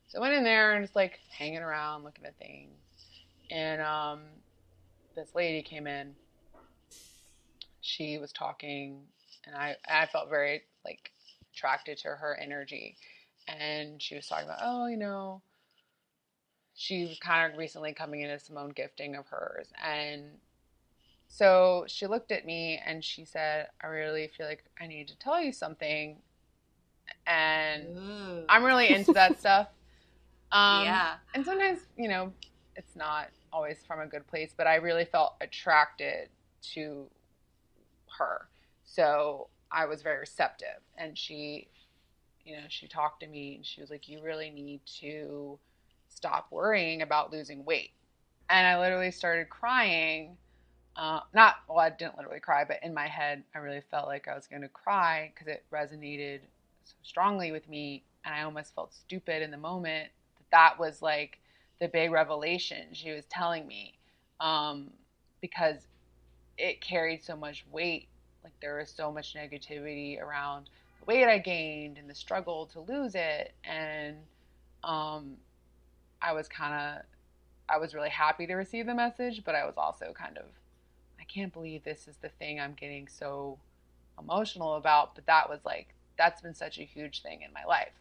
[0.09, 2.73] So I went in there and just like hanging around, looking at things.
[3.51, 4.21] And um,
[5.15, 6.15] this lady came in.
[7.81, 9.01] She was talking,
[9.47, 11.11] and I I felt very like
[11.53, 12.97] attracted to her energy.
[13.49, 15.43] And she was talking about, oh, you know,
[16.75, 20.39] she was kind of recently coming into some Simone gifting of hers, and
[21.29, 25.19] so she looked at me and she said, I really feel like I need to
[25.19, 26.17] tell you something.
[27.27, 28.45] And Ooh.
[28.49, 29.69] I'm really into that stuff.
[30.53, 31.15] Um, yeah.
[31.35, 32.33] and sometimes you know
[32.75, 36.29] it's not always from a good place but i really felt attracted
[36.75, 37.07] to
[38.19, 38.49] her
[38.91, 40.81] so i was very receptive.
[40.99, 41.69] And she
[42.45, 45.59] you know she talked to me and she was like you really need to
[46.09, 47.93] stop worrying about losing weight.
[48.49, 50.37] And i literally started crying.
[50.97, 54.27] Uh, not well i didn't literally cry but in my head i really felt like
[54.27, 56.41] i was going to cry because it resonated
[56.85, 58.03] so strongly with me.
[58.25, 61.39] And i almost felt stupid in the moment that that was like
[61.81, 63.95] the big revelation she was telling me
[64.41, 64.91] um,
[65.41, 65.87] because
[66.59, 68.10] it carried so much weight
[68.45, 70.69] like there was so much negativity around
[70.99, 74.17] the weight i gained and the struggle to lose it and
[74.85, 75.37] um,
[76.23, 77.03] i was kind of
[77.69, 80.47] i was really happy to receive the message but i was also kind of
[81.21, 83.59] i can't believe this is the thing i'm getting so
[84.19, 85.89] emotional about but that was like
[86.19, 87.93] that's been such a huge thing in my life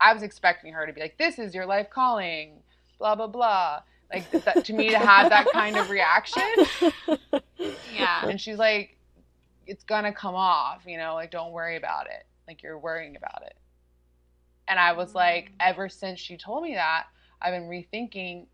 [0.00, 2.62] I was expecting her to be like, "This is your life calling,"
[2.98, 3.82] blah blah blah.
[4.12, 6.42] Like that, to me to have that kind of reaction,
[7.92, 8.28] Yeah.
[8.28, 8.97] and she's like,
[9.68, 11.14] "It's gonna come off, you know.
[11.14, 12.26] Like don't worry about it.
[12.48, 13.56] Like you're worrying about it."
[14.66, 17.06] And I was like, ever since she told me that,
[17.40, 18.46] I've been rethinking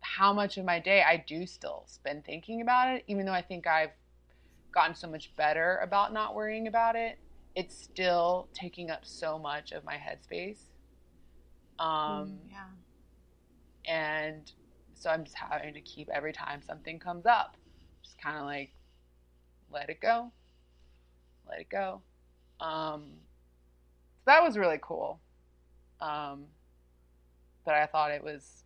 [0.00, 3.42] how much of my day I do still spend thinking about it, even though I
[3.42, 3.92] think I've
[4.72, 7.18] gotten so much better about not worrying about it
[7.58, 10.60] it's still taking up so much of my headspace.
[11.80, 12.68] Um, yeah.
[13.84, 14.52] and
[14.94, 17.56] so I'm just having to keep every time something comes up,
[18.02, 18.74] just kind of like
[19.72, 20.32] let it go,
[21.48, 22.02] let it go.
[22.60, 23.04] Um,
[24.18, 25.20] so that was really cool.
[26.00, 26.44] Um,
[27.64, 28.64] but I thought it was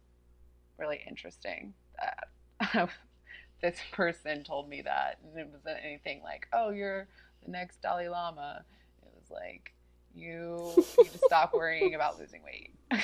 [0.78, 2.88] really interesting that
[3.62, 7.08] this person told me that, and it wasn't anything like, "Oh, you're
[7.44, 8.64] the next Dalai Lama."
[9.02, 9.72] It was like,
[10.14, 12.74] "You need to stop worrying about losing weight."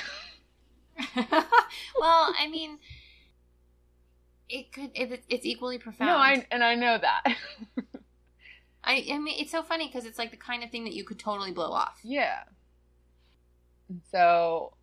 [1.15, 2.79] well, I mean,
[4.49, 4.91] it could.
[4.95, 6.09] It, it's equally profound.
[6.09, 7.23] No, I and I know that.
[8.83, 11.03] I, I mean, it's so funny because it's like the kind of thing that you
[11.03, 11.99] could totally blow off.
[12.03, 12.43] yeah.
[14.11, 14.73] So,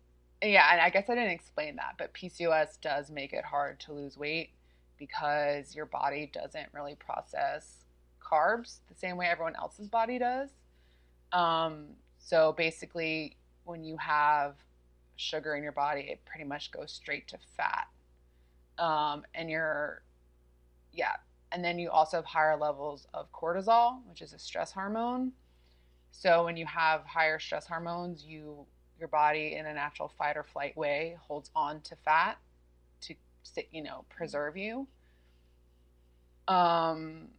[0.43, 3.93] yeah, and I guess I didn't explain that, but PCOS does make it hard to
[3.93, 4.49] lose weight
[4.97, 7.85] because your body doesn't really process
[8.21, 10.49] carbs the same way everyone else's body does.
[11.31, 11.87] Um,
[12.17, 14.55] so basically, when you have
[15.15, 17.87] sugar in your body, it pretty much goes straight to fat.
[18.77, 20.03] Um, and you're,
[20.91, 21.15] yeah,
[21.51, 25.31] and then you also have higher levels of cortisol, which is a stress hormone.
[26.11, 28.65] So when you have higher stress hormones, you
[28.99, 32.39] your body in a natural fight or flight way holds on to fat
[33.01, 33.15] to
[33.71, 34.87] you know, preserve you.
[36.47, 37.29] Um,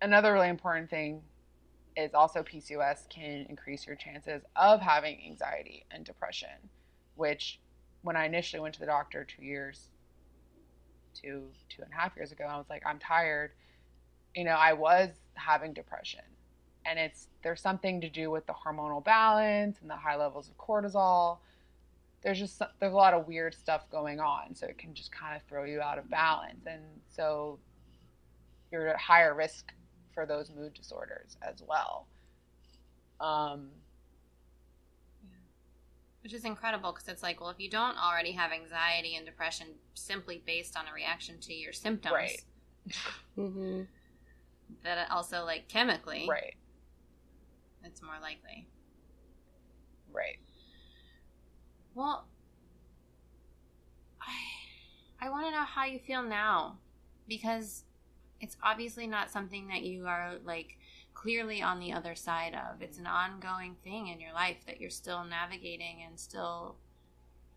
[0.00, 1.22] another really important thing
[1.96, 6.48] is also PCOS can increase your chances of having anxiety and depression,
[7.16, 7.60] which
[8.02, 9.88] when I initially went to the doctor two years,
[11.14, 13.52] two, two and a half years ago, I was like, I'm tired.
[14.34, 16.20] You know, I was having depression.
[16.84, 20.56] And it's there's something to do with the hormonal balance and the high levels of
[20.58, 21.38] cortisol.
[22.22, 25.36] There's just there's a lot of weird stuff going on, so it can just kind
[25.36, 26.66] of throw you out of balance.
[26.66, 27.60] And so
[28.72, 29.72] you're at higher risk
[30.12, 32.06] for those mood disorders as well.
[33.20, 33.68] Um,
[36.22, 39.66] Which is incredible because it's like, well, if you don't already have anxiety and depression
[39.94, 42.42] simply based on a reaction to your symptoms, Right.
[43.38, 43.82] Mm-hmm.
[44.84, 46.54] that also like chemically, right,
[47.84, 48.66] it's more likely.
[50.12, 50.38] right.
[51.94, 52.26] Well,
[54.20, 56.78] I I want to know how you feel now
[57.28, 57.84] because
[58.40, 60.76] it's obviously not something that you are like
[61.22, 62.82] clearly on the other side of.
[62.82, 66.74] It's an ongoing thing in your life that you're still navigating and still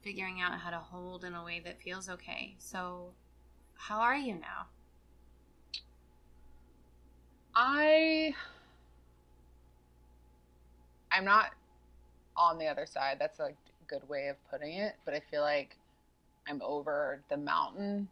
[0.03, 2.55] figuring out how to hold in a way that feels okay.
[2.59, 3.13] So,
[3.76, 4.68] how are you now?
[7.55, 8.36] I
[11.11, 11.51] I'm not
[12.38, 13.18] on the other side.
[13.20, 13.49] That's a
[13.88, 15.78] good way of putting it, but I feel like
[16.47, 18.09] I'm over the mountain.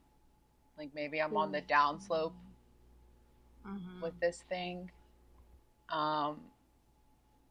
[0.78, 2.34] Like maybe I'm on the downslope
[3.66, 4.02] Mm-hmm.
[4.02, 4.92] with this thing.
[5.94, 6.38] Um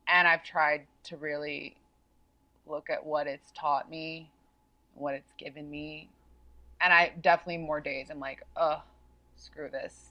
[0.09, 1.77] and I've tried to really
[2.67, 4.31] look at what it's taught me,
[4.95, 6.11] what it's given me.
[6.81, 8.81] And I definitely more days I'm like, "Ugh,
[9.37, 10.11] screw this."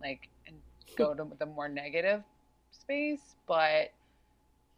[0.00, 0.56] Like and
[0.96, 2.22] go to the more negative
[2.72, 3.92] space, but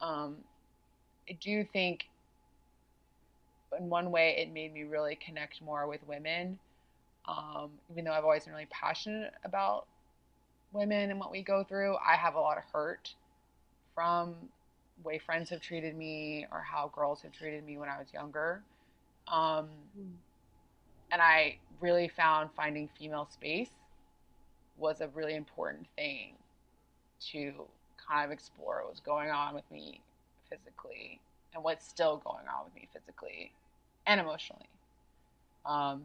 [0.01, 0.37] um,
[1.29, 2.05] I do think
[3.77, 6.59] in one way it made me really connect more with women.
[7.25, 9.87] Um, even though I've always been really passionate about
[10.73, 13.13] women and what we go through, I have a lot of hurt
[13.95, 14.35] from
[15.03, 18.61] way friends have treated me or how girls have treated me when I was younger.
[19.27, 19.69] Um,
[21.11, 23.69] and I really found finding female space
[24.77, 26.33] was a really important thing
[27.31, 27.53] to
[28.07, 30.01] kind of explore what was going on with me
[30.49, 31.19] physically
[31.53, 33.51] and what's still going on with me physically
[34.07, 34.67] and emotionally.
[35.65, 36.03] Um,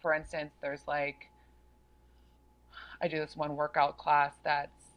[0.00, 1.28] for instance, there's like,
[3.02, 4.96] I do this one workout class that's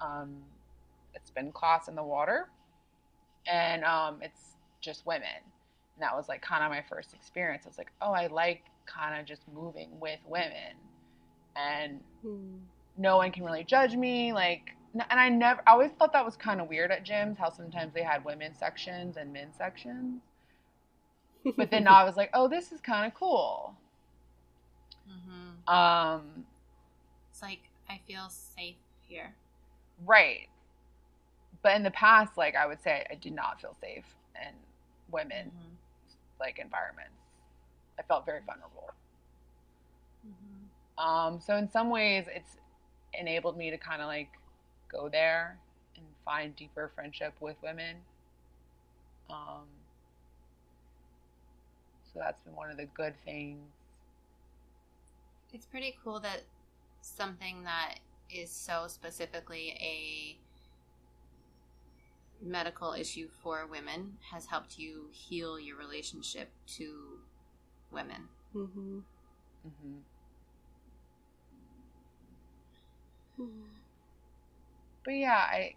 [0.00, 0.36] um,
[1.16, 2.48] a spin class in the water,
[3.46, 5.28] and um, it's just women.
[5.96, 7.64] And that was like kind of my first experience.
[7.66, 10.76] I was like, oh, I like kind of just moving with women
[11.56, 12.00] and
[12.96, 16.36] no one can really judge me like and i never i always thought that was
[16.36, 20.22] kind of weird at gyms how sometimes they had women's sections and men's sections
[21.56, 23.74] but then i was like oh this is kind of cool
[25.08, 25.72] Mm-hmm.
[25.72, 26.51] um It's
[27.42, 28.76] like I feel safe
[29.08, 29.34] here.
[30.06, 30.48] right
[31.62, 34.04] but in the past like i would say i did not feel safe
[34.40, 34.54] in
[35.10, 35.76] women Mhm.
[36.40, 37.20] like environments
[37.98, 38.94] i felt very vulnerable
[40.26, 40.68] Mhm.
[41.02, 42.58] Um, so in some ways, it's
[43.14, 44.28] enabled me to kind of like
[44.88, 45.58] go there
[45.96, 47.96] and find deeper friendship with women.
[49.30, 49.66] Um,
[52.12, 53.58] so that's been one of the good things.
[55.52, 56.42] It's pretty cool that
[57.02, 57.96] something that
[58.30, 60.38] is so specifically a
[62.42, 67.20] medical issue for women has helped you heal your relationship to
[67.90, 68.28] women.
[68.54, 69.00] Mm-hmm.
[73.36, 73.82] hmm
[75.04, 75.74] But yeah, I,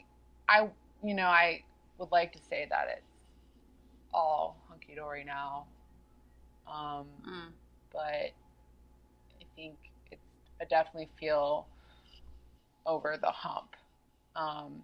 [0.47, 0.69] I,
[1.03, 1.63] you know, I
[1.97, 3.07] would like to say that it's
[4.13, 5.67] all hunky dory now.
[6.67, 7.53] Um, Mm.
[7.91, 9.94] but I think it's
[10.61, 11.67] I definitely feel
[12.85, 13.75] over the hump.
[14.35, 14.83] Um,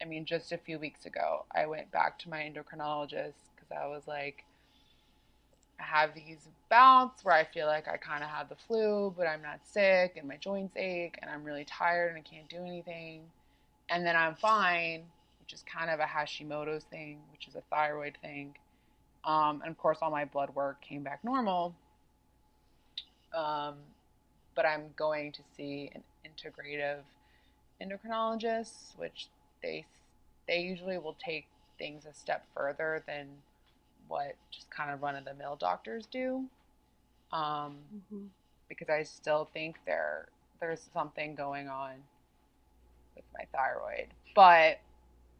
[0.00, 3.86] I mean, just a few weeks ago, I went back to my endocrinologist because I
[3.86, 4.44] was like,
[5.78, 9.26] I have these bouts where I feel like I kind of have the flu, but
[9.26, 12.58] I'm not sick, and my joints ache, and I'm really tired, and I can't do
[12.58, 13.22] anything.
[13.88, 15.04] And then I'm fine,
[15.40, 18.54] which is kind of a Hashimoto's thing, which is a thyroid thing.
[19.24, 21.74] Um, and of course, all my blood work came back normal.
[23.34, 23.76] Um,
[24.54, 27.00] but I'm going to see an integrative
[27.82, 29.28] endocrinologist, which
[29.62, 29.86] they
[30.48, 31.46] they usually will take
[31.78, 33.28] things a step further than
[34.08, 36.44] what just kind of run of the mill doctors do.
[37.32, 38.26] Um, Mm-hmm.
[38.68, 40.28] because I still think there
[40.60, 41.92] there's something going on
[43.16, 44.08] with my thyroid.
[44.34, 44.80] But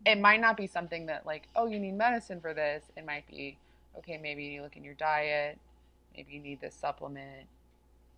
[0.07, 2.85] it might not be something that like, oh, you need medicine for this.
[2.97, 3.59] It might be
[3.99, 5.59] okay, maybe you look in your diet
[6.17, 7.47] maybe you need this supplement,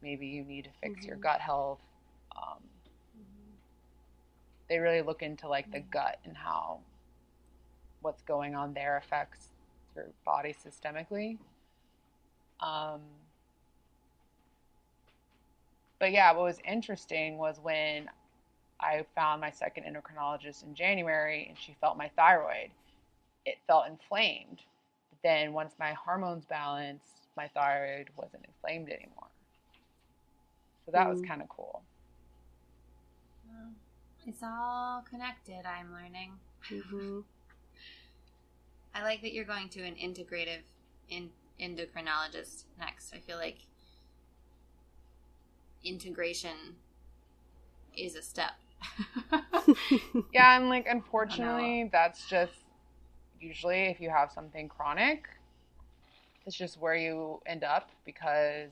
[0.03, 1.23] maybe you need to fix your Mhm.
[1.23, 1.81] gut health.
[2.37, 2.63] Um,
[4.69, 6.81] they really look into like the gut and how
[8.01, 9.49] what's going on there affects
[9.95, 11.39] your body systemically.
[12.61, 13.01] Um,
[15.99, 18.11] but yeah, what was interesting was when
[18.81, 22.71] I found my second endocrinologist in January and she felt my thyroid.
[23.47, 24.63] It felt inflamed.
[25.11, 29.32] But then once my hormones balanced, my thyroid wasn't inflamed anymore.
[30.93, 31.22] So that was Mm.
[31.22, 31.82] kind of cool.
[33.47, 33.72] Well,
[34.26, 36.40] It's all connected, I'm learning.
[36.68, 37.20] hmm
[38.95, 40.62] I like that you're going to an integrative
[41.09, 41.30] in,
[41.61, 43.12] endocrinologist next.
[43.14, 43.59] I feel like
[45.84, 46.76] integration
[47.97, 48.53] is a step.
[50.32, 52.64] Yeah, and like unfortunately, that's just
[53.40, 55.26] usually if you have something chronic,
[56.47, 58.70] it's just where you end up because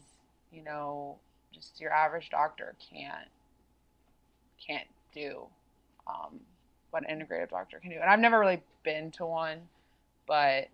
[0.51, 1.19] you know
[1.53, 3.29] just your average doctor can't
[4.65, 5.47] can't do
[6.07, 6.41] um,
[6.91, 7.97] what an integrative doctor can do.
[7.97, 9.61] And I've never really been to one,
[10.27, 10.69] but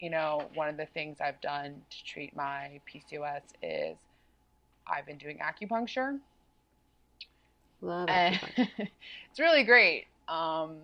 [0.00, 3.96] you know, one of the things I've done to treat my PCOS is
[4.86, 6.18] I've been doing acupuncture
[7.80, 8.68] Love and acupuncture.
[9.30, 10.06] it's really great.
[10.28, 10.76] Um,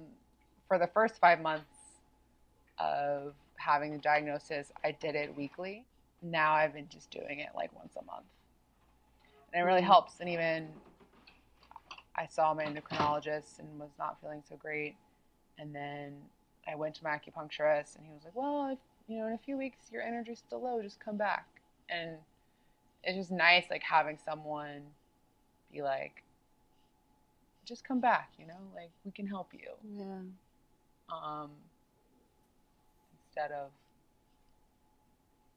[0.67, 1.65] for the first five months
[2.79, 5.85] of having the diagnosis, I did it weekly.
[6.23, 8.27] Now I've been just doing it like once a month,
[9.53, 9.87] and it really Mhm.
[9.87, 10.21] helps.
[10.21, 10.81] And even
[12.15, 14.97] I saw my endocrinologist and was not feeling so great,
[15.59, 16.29] and then
[16.67, 19.39] I went to my acupuncturist, and he was like, "Well, if you know, in a
[19.39, 21.47] few weeks your energy's still low, just come back."
[21.89, 22.19] And
[23.05, 24.95] it's just nice, like having someone
[25.73, 26.25] be like,
[27.65, 29.69] just come back, you know, like we can help you.
[29.97, 30.21] yeah.
[31.11, 31.51] Um,
[33.27, 33.71] instead of,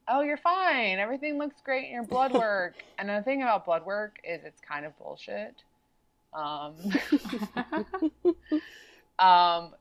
[0.08, 2.74] oh, you're fine, everything looks great in your blood work.
[2.98, 5.62] and the thing about blood work is it's kind of bullshit.
[6.32, 6.74] Um,
[9.18, 9.72] um,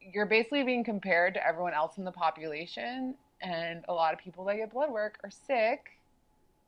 [0.00, 4.44] you're basically being compared to everyone else in the population, and a lot of people
[4.46, 5.98] that get blood work are sick,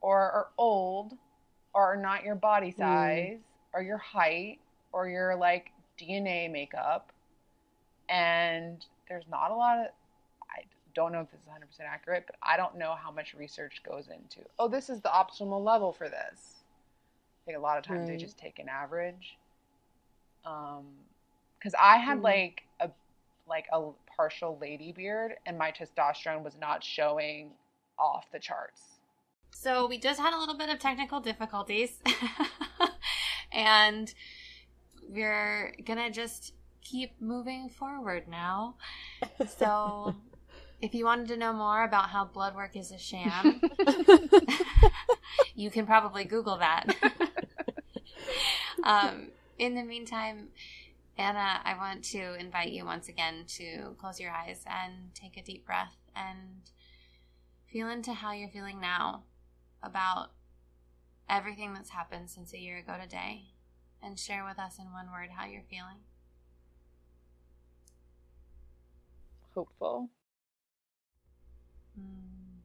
[0.00, 1.14] or are old,
[1.74, 3.40] or are not your body size,
[3.72, 4.58] or your height,
[4.92, 7.12] or your like DNA makeup,
[8.08, 9.86] and there's not a lot of.
[10.95, 14.09] Don't know if this is 100% accurate, but I don't know how much research goes
[14.09, 14.40] into.
[14.59, 16.62] Oh, this is the optimal level for this.
[17.43, 19.36] I think a lot of times they just take an average.
[20.45, 20.84] Um,
[21.59, 22.22] because I had Mhm.
[22.24, 22.90] like a
[23.49, 27.53] like a partial lady beard, and my testosterone was not showing
[27.99, 29.01] off the charts.
[29.51, 32.01] So we just had a little bit of technical difficulties.
[33.53, 34.14] and
[35.09, 38.76] we're gonna just keep moving forward now.
[39.47, 40.14] So
[40.83, 43.62] if you wanted to know more about how blood work is a sham,
[45.55, 46.87] you can probably Google that.
[48.83, 49.28] um,
[49.59, 50.49] in the meantime,
[51.16, 55.43] Anna, I want to invite you once again to close your eyes and take a
[55.43, 56.62] deep breath and
[57.70, 59.22] feel into how you're feeling now
[59.85, 60.33] about
[61.30, 63.45] everything that's happened since a year ago today
[64.03, 66.01] and share with us in one word how you're feeling.
[69.55, 70.11] Hopeful.
[71.99, 72.61] Mm.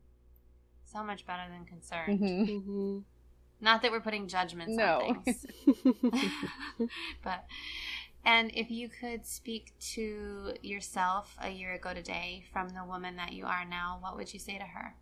[0.86, 2.20] So much better than concerned.
[2.22, 2.64] Mhm.
[2.64, 3.00] hmm
[3.60, 5.00] Not that we're putting judgments No.
[5.02, 5.46] on things.
[7.24, 7.46] but
[8.26, 13.34] and if you could speak to yourself a year ago today from the woman that
[13.34, 14.96] you are now, what would you say to her?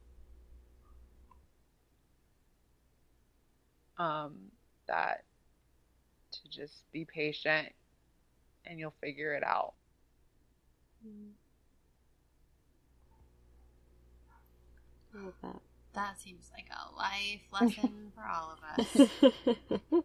[3.97, 4.51] um,
[4.87, 5.23] that
[6.31, 7.69] to just be patient
[8.65, 9.73] and you'll figure it out.
[15.15, 15.61] I love that.
[15.93, 19.09] That seems like a life lesson for all of us.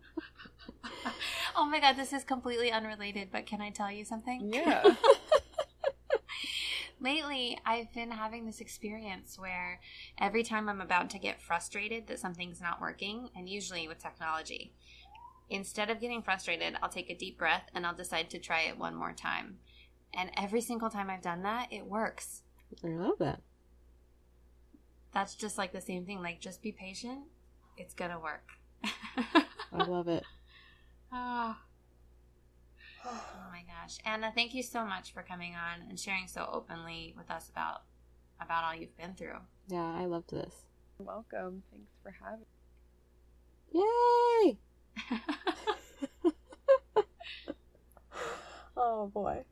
[1.57, 4.53] oh my god, this is completely unrelated, but can I tell you something?
[4.53, 4.95] Yeah.
[7.03, 9.81] Lately, I've been having this experience where
[10.19, 14.75] every time I'm about to get frustrated that something's not working, and usually with technology,
[15.49, 18.79] instead of getting frustrated, I'll take a deep breath and I'll decide to try it
[18.79, 19.59] one more time.
[20.13, 22.43] And every single time I've done that, it works.
[22.85, 23.41] I love that.
[25.13, 26.23] That's just like the same thing.
[26.23, 27.21] Like, just be patient.
[27.77, 28.49] It's gonna work.
[29.73, 30.25] I love it.
[31.13, 31.59] Ah.
[33.05, 33.99] Oh my gosh.
[34.05, 37.83] Anna, thank you so much for coming on and sharing so openly with us about
[38.41, 39.39] about all you've been through.
[39.67, 40.55] Yeah, I loved this.
[40.99, 41.65] You're welcome.
[41.73, 42.47] Thanks for having
[43.73, 43.83] me.
[44.45, 44.59] Yay!
[48.77, 49.45] oh boy.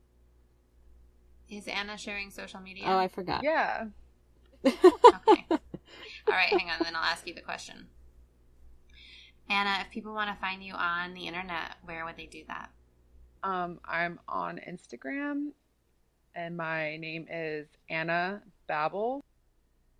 [1.51, 2.85] Is Anna sharing social media?
[2.87, 3.43] Oh, I forgot.
[3.43, 3.87] Yeah.
[4.65, 5.45] Okay.
[5.51, 6.79] All right, hang on.
[6.83, 7.87] Then I'll ask you the question.
[9.51, 12.71] Anna, if people want to find you on the internet, where would they do that?
[13.43, 15.53] Um, I'm on Instagram,
[16.35, 19.25] and my name is Anna Babel.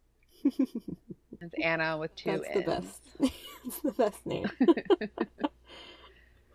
[0.45, 2.67] it's Anna with two That's the N's.
[2.67, 3.01] best.
[3.65, 4.51] it's the best name.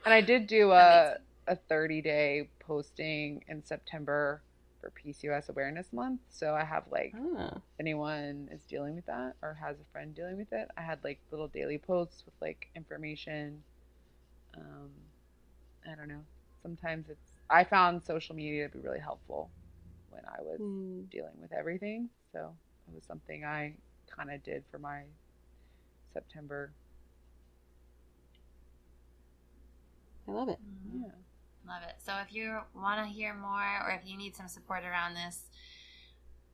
[0.05, 4.41] And I did do a a 30 day posting in September
[4.83, 6.19] for PCOS Awareness Month.
[6.29, 10.13] So I have like Ah, if anyone is dealing with that or has a friend
[10.13, 13.63] dealing with it, I had like little daily posts with like information.
[14.57, 14.91] Um,
[15.89, 16.23] I don't know.
[16.61, 19.49] Sometimes it's I found social media to be really helpful
[20.09, 21.03] when I was hmm.
[21.09, 22.09] dealing with everything.
[22.33, 22.53] So
[22.87, 23.73] it was something I
[24.13, 25.03] kind of did for my
[26.13, 26.73] September.
[30.27, 30.59] I love it.
[30.93, 31.11] Yeah.
[31.67, 31.95] Love it.
[32.05, 35.43] So if you want to hear more or if you need some support around this,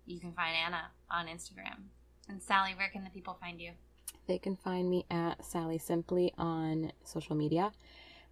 [0.05, 1.87] you can find Anna on Instagram.
[2.27, 3.71] And Sally, where can the people find you?
[4.27, 7.71] They can find me at Sally Simply on social media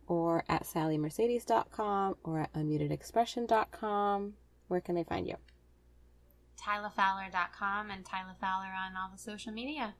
[0.08, 4.34] or at sallymercedes.com or at unmutedexpression.com.
[4.68, 5.36] Where can they find you?
[6.62, 9.96] TylaFowler.com and Tyla Fowler on all the social media.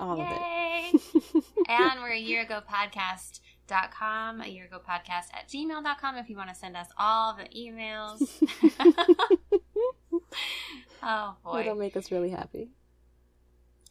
[0.00, 0.90] All Yay!
[0.94, 1.44] of it.
[1.68, 2.60] and we're a year ago
[3.68, 7.44] podcast.com, a year ago podcast at gmail.com if you want to send us all the
[7.56, 8.22] emails.
[11.02, 11.60] oh boy.
[11.60, 12.70] It'll make us really happy.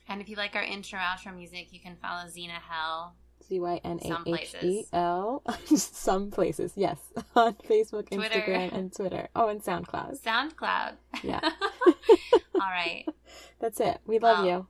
[0.10, 3.16] And if you like our intro outro music, you can follow Xena Hell.
[3.48, 4.90] Z Y N A H E places.
[4.94, 5.44] L.
[5.76, 6.98] Some places, yes.
[7.36, 8.40] On Facebook, Twitter.
[8.42, 9.30] Instagram, and Twitter.
[9.36, 10.22] Oh, and SoundCloud.
[10.22, 10.94] SoundCloud.
[11.24, 11.40] Yeah.
[11.44, 13.06] all right.
[13.60, 14.00] That's it.
[14.06, 14.68] We love Well, you.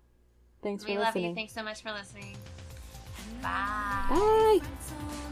[0.62, 1.30] Thanks We for love listening.
[1.30, 1.36] you.
[1.36, 2.36] Thanks so much for listening.
[3.42, 4.08] Bye.
[4.10, 4.60] Bye.
[4.60, 5.27] Friends all around.